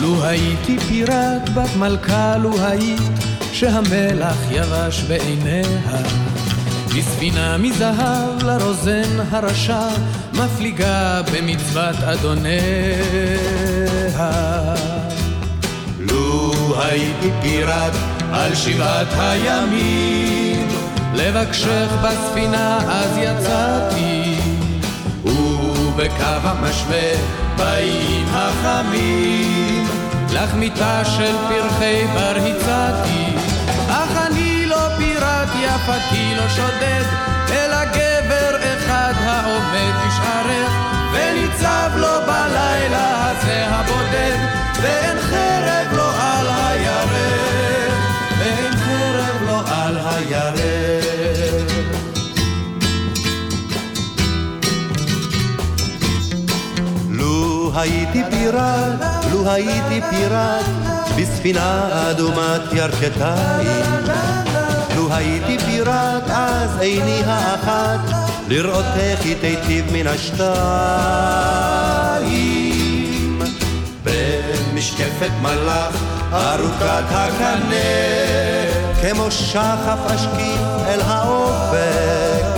לו 0.00 0.24
הייתי 0.24 0.78
פיראט 0.78 1.48
בת 1.54 1.76
מלכה, 1.78 2.36
לו 2.36 2.50
היית 2.60 3.00
שהמלח 3.52 4.36
יבש 4.50 5.02
בעיניה. 5.02 6.26
בספינה 6.98 7.58
מזהב 7.58 8.42
לרוזן 8.42 9.20
הרשע, 9.30 9.88
מפליגה 10.36 11.20
במצוות 11.32 11.96
אדוניה. 11.96 12.56
לו 15.98 16.52
הייתי 16.82 17.30
פיראט 17.42 17.92
על 18.32 18.54
שבעת 18.54 19.06
הימים, 19.18 20.68
לבקשך 21.14 21.88
בספינה 22.02 22.78
אז 22.88 23.18
יצאתי, 23.18 24.34
ובקו 25.24 26.24
המשווה 26.42 27.12
באים 27.56 28.26
החמים, 28.30 29.86
לך 30.32 30.54
מיטה 30.54 31.04
של 31.04 31.34
פרחי 31.48 32.06
בר 32.14 32.36
הצעתי, 32.36 33.36
אך 33.88 34.26
אני 34.26 34.66
לא 34.66 34.88
פיראט 34.98 35.48
יפתי 35.60 36.34
לא 36.36 36.48
שודד, 36.48 37.04
אלא 37.50 37.84
גבר 37.84 38.45
העומד 39.26 39.92
בשערך, 40.06 40.72
וניצב 41.12 41.90
לו 41.96 42.20
בלילה 42.26 43.30
הזה 43.30 43.66
הבודד, 43.68 44.36
ואין 44.82 45.18
חרב 45.20 45.92
לו 45.96 46.08
על 46.20 46.46
הירך, 46.46 47.92
ואין 48.38 48.72
חרב 48.76 49.42
לו 49.46 49.60
על 49.74 49.98
הירך. 49.98 51.72
לו 57.08 57.72
הייתי 57.74 58.22
פיראט, 58.30 59.24
לו 59.32 59.50
הייתי 59.50 60.00
פיראט, 60.10 60.64
בספינה 61.16 61.88
אדומת 62.10 62.72
ירכתיים. 62.72 63.84
לו 64.96 65.14
הייתי 65.14 65.58
פיראט, 65.58 66.22
אז 66.30 66.80
עיני 66.80 67.22
האחת, 67.26 68.25
לראות 68.48 68.84
איך 68.96 69.20
היא 69.24 69.36
תיטיב 69.40 69.84
מן 69.92 70.06
השתיים. 70.06 70.46
במשקפת 74.02 75.30
מלאך, 75.42 75.96
ארוכת 76.32 77.04
הקנה, 77.10 77.76
כמו 79.00 79.30
שחף 79.30 79.98
אשקיף 80.14 80.60
אל 80.86 81.00
האופק. 81.00 82.56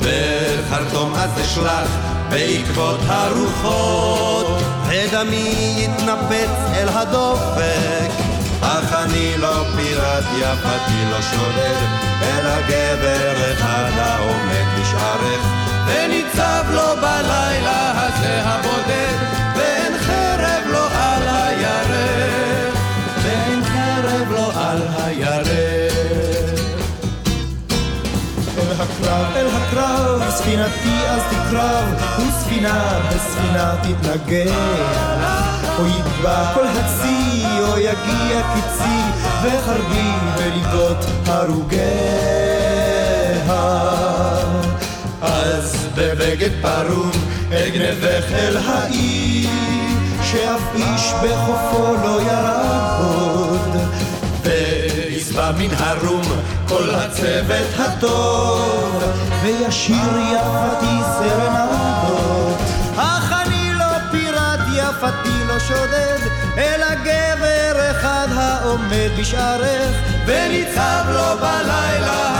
בחרטום 0.00 1.14
אז 1.14 1.30
אשלח 1.40 1.88
בעקבות 2.30 3.00
הרוחות, 3.06 4.62
ודמי 4.88 5.74
יתנפץ 5.78 6.50
אל 6.74 6.88
הדופק. 6.88 8.23
אך 8.64 8.92
אני 8.92 9.38
לא 9.38 9.64
פיראט, 9.76 10.24
יפתי 10.38 11.10
לא 11.10 11.22
שודד, 11.22 11.86
אלא 12.22 12.60
גבר 12.68 13.52
אחד 13.52 13.90
העומד 13.96 14.64
בשערך, 14.80 15.40
וניצב 15.86 16.64
לו 16.70 16.96
בלילה 16.96 17.92
הזה 17.96 18.42
הבודד, 18.44 19.16
ואין 19.56 19.92
חרב 19.98 20.62
לו 20.72 20.84
על 20.94 21.22
הירך, 21.28 22.74
ואין 23.22 23.64
חרב 23.64 24.30
לו 24.30 24.60
על 24.60 24.82
הירך. 25.04 26.60
אל 28.58 28.72
הקרב, 28.72 29.36
אל 29.36 29.46
הקרב, 29.46 30.30
ספינתי 30.30 31.06
אז 31.08 31.22
תקרב, 31.30 31.84
וספינה 32.18 33.00
בספינה 33.10 33.74
תתנגח. 33.82 35.43
או 35.78 35.86
יטבע 35.86 36.54
כל 36.54 36.66
הצי, 36.66 37.44
או 37.60 37.78
יגיע 37.78 38.42
קיצי, 38.54 39.00
וחרבי 39.42 40.10
בליבות 40.36 41.04
הרוגיה. 41.26 42.54
אז 45.22 45.86
בבגד 45.94 46.50
פרום 46.62 47.10
אגנבך 47.52 48.32
אל 48.32 48.56
העיר, 48.56 49.50
שאף 50.22 50.60
איש 50.74 51.12
בחופו 51.22 51.94
לא 52.04 52.20
ירד 52.22 53.00
עוד. 53.00 53.76
וישבע 54.42 55.52
מן 55.52 55.74
הרום 55.78 56.22
כל 56.68 56.90
הצוות 56.90 57.78
הטוב, 57.78 59.02
וישיר 59.42 60.18
יפתי 60.32 60.96
סרנדות. 61.18 61.73
שודד, 65.68 66.18
אלא 66.58 66.94
גבר 66.94 67.90
אחד 67.90 68.26
העומד 68.34 69.10
בשערך, 69.18 69.96
וניצב 70.26 71.04
לו 71.08 71.38
בלילה 71.38 72.33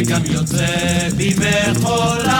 וגם 0.00 0.20
יוצא 0.26 0.66
במחולה 1.16 1.40
והילולה 1.40 2.39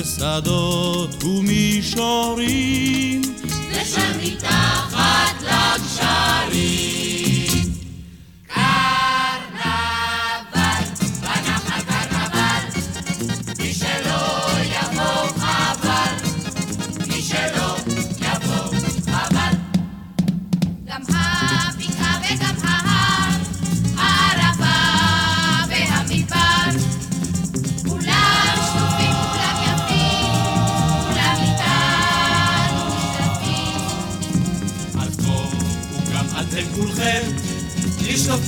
משקה 0.00 0.38
שדות 0.40 1.24
ומישורים. 1.24 3.22
ושם 3.70 4.18
מתחת 4.22 5.42
לגשרים. 5.42 7.27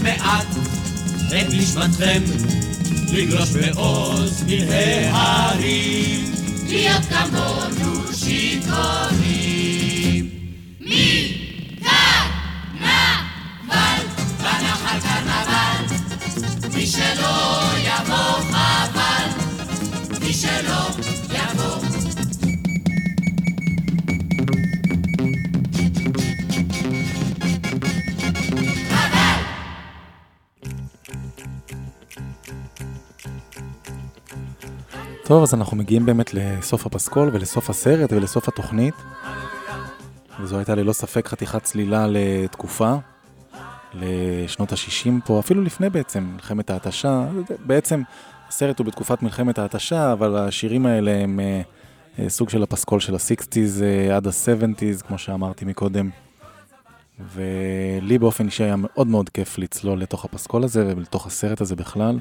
מעט 0.03 0.47
את 1.29 1.47
נשמתכם 1.53 2.23
לגלוש 3.13 3.51
בעוז 3.51 4.43
מן 4.47 4.69
ההרים. 5.13 6.33
להיות 6.67 7.03
כמונו 7.09 8.13
שיכורים. 8.15 9.20
טוב, 35.31 35.43
אז 35.43 35.55
אנחנו 35.55 35.77
מגיעים 35.77 36.07
באמת 36.07 36.35
לסוף 36.35 36.87
הפסקול 36.87 37.31
ולסוף 37.33 37.71
הסרט 37.71 38.13
ולסוף 38.13 38.49
התוכנית. 38.49 38.95
וזו 40.41 40.57
הייתה 40.57 40.75
ללא 40.75 40.93
ספק 40.93 41.29
חתיכת 41.29 41.63
צלילה 41.63 42.07
לתקופה, 42.09 42.95
לשנות 43.95 44.73
ה-60 44.73 45.11
פה, 45.25 45.39
אפילו 45.39 45.63
לפני 45.63 45.91
בעצם, 45.91 46.25
מלחמת 46.35 46.71
ההתשה. 46.71 47.25
בעצם 47.67 48.03
הסרט 48.49 48.79
הוא 48.79 48.87
בתקופת 48.87 49.23
מלחמת 49.23 49.59
ההתשה, 49.59 50.13
אבל 50.13 50.37
השירים 50.37 50.87
האלה 50.87 51.11
הם 51.11 51.41
אה, 51.41 52.29
סוג 52.29 52.49
של 52.49 52.63
הפסקול 52.63 53.01
של 53.01 53.15
ה-60's 53.15 53.83
אה, 53.83 54.17
עד 54.17 54.27
ה-70's, 54.27 55.03
כמו 55.07 55.19
שאמרתי 55.19 55.65
מקודם. 55.65 56.11
ולי 57.35 58.19
באופן 58.19 58.47
אישי 58.47 58.65
היה 58.65 58.77
מאוד 58.77 59.07
מאוד 59.07 59.29
כיף 59.29 59.59
לצלול 59.59 60.01
לתוך 60.01 60.25
הפסקול 60.25 60.65
הזה 60.65 60.93
ולתוך 60.97 61.27
הסרט 61.27 61.61
הזה 61.61 61.77
בכלל. 61.77 62.19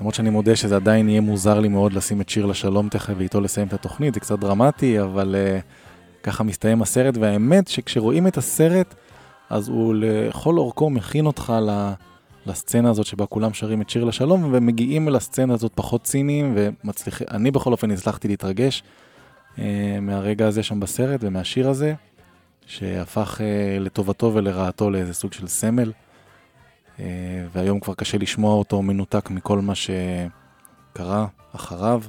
למרות 0.00 0.14
שאני 0.14 0.30
מודה 0.30 0.56
שזה 0.56 0.76
עדיין 0.76 1.08
יהיה 1.08 1.20
מוזר 1.20 1.60
לי 1.60 1.68
מאוד 1.68 1.92
לשים 1.92 2.20
את 2.20 2.28
שיר 2.28 2.46
לשלום 2.46 2.88
תכף 2.88 3.14
ואיתו 3.16 3.40
לסיים 3.40 3.66
את 3.66 3.72
התוכנית, 3.72 4.14
זה 4.14 4.20
קצת 4.20 4.38
דרמטי, 4.38 5.00
אבל 5.00 5.34
uh, 5.34 5.62
ככה 6.22 6.44
מסתיים 6.44 6.82
הסרט, 6.82 7.16
והאמת 7.16 7.68
שכשרואים 7.68 8.26
את 8.26 8.36
הסרט, 8.36 8.94
אז 9.50 9.68
הוא 9.68 9.94
לכל 9.94 10.58
אורכו 10.58 10.90
מכין 10.90 11.26
אותך 11.26 11.52
ל, 11.62 11.92
לסצנה 12.46 12.90
הזאת 12.90 13.06
שבה 13.06 13.26
כולם 13.26 13.54
שרים 13.54 13.82
את 13.82 13.90
שיר 13.90 14.04
לשלום, 14.04 14.48
ומגיעים 14.52 15.08
לסצנה 15.08 15.54
הזאת 15.54 15.72
פחות 15.74 16.02
ציניים, 16.02 16.54
ומצליחים, 16.56 17.26
אני 17.30 17.50
בכל 17.50 17.72
אופן 17.72 17.90
הצלחתי 17.90 18.28
להתרגש 18.28 18.82
uh, 19.56 19.60
מהרגע 20.00 20.46
הזה 20.46 20.62
שם 20.62 20.80
בסרט 20.80 21.20
ומהשיר 21.22 21.68
הזה, 21.68 21.94
שהפך 22.66 23.40
uh, 23.40 23.80
לטובתו 23.80 24.34
ולרעתו 24.34 24.90
לאיזה 24.90 25.14
סוג 25.14 25.32
של 25.32 25.46
סמל. 25.46 25.92
אה, 27.00 27.46
והיום 27.52 27.80
כבר 27.80 27.94
קשה 27.94 28.18
לשמוע 28.18 28.54
אותו 28.54 28.82
מנותק 28.82 29.30
מכל 29.30 29.60
מה 29.60 29.72
שקרה 29.74 31.26
אחריו. 31.52 32.02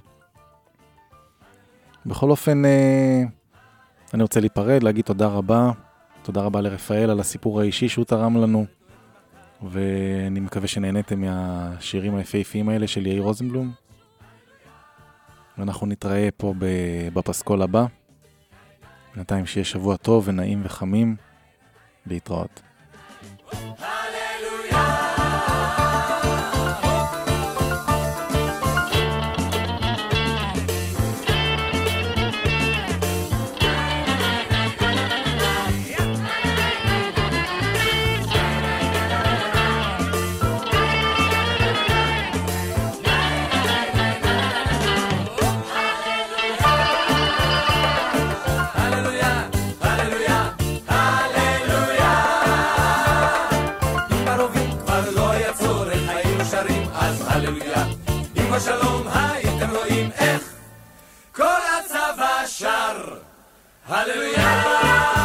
בכל 2.06 2.30
אופן, 2.30 2.66
אה, 2.66 3.24
אני 4.14 4.24
רוצה 4.24 4.40
להיפרד, 4.40 4.84
להגיד 4.84 5.06
תודה 5.06 5.28
רבה. 5.28 5.72
תודה 6.24 6.42
רבה 6.42 6.62
לרפאל 6.62 7.10
על 7.10 7.20
הסיפור 7.20 7.62
האישי 7.62 7.90
שהוא 7.90 8.06
תרם 8.06 8.38
לנו, 8.38 8.66
ואני 9.62 10.40
מקווה 10.40 10.68
שנהניתם 10.68 11.22
מהשירים 11.22 12.16
היפהפיים 12.16 12.70
האלה 12.70 12.88
של 12.88 13.08
יאיר 13.08 13.22
רוזנבלום. 13.22 13.72
ואנחנו 15.58 15.88
נתראה 15.88 16.30
פה 16.38 16.54
בפסקול 17.14 17.62
הבא. 17.62 17.86
בינתיים 19.16 19.46
שיהיה 19.46 19.66
שבוע 19.66 19.98
טוב 19.98 20.24
ונעים 20.28 20.62
וחמים. 20.64 21.16
להתראות. 22.10 22.62
בשלום 23.54 23.97
Hallelujah! 62.88 65.17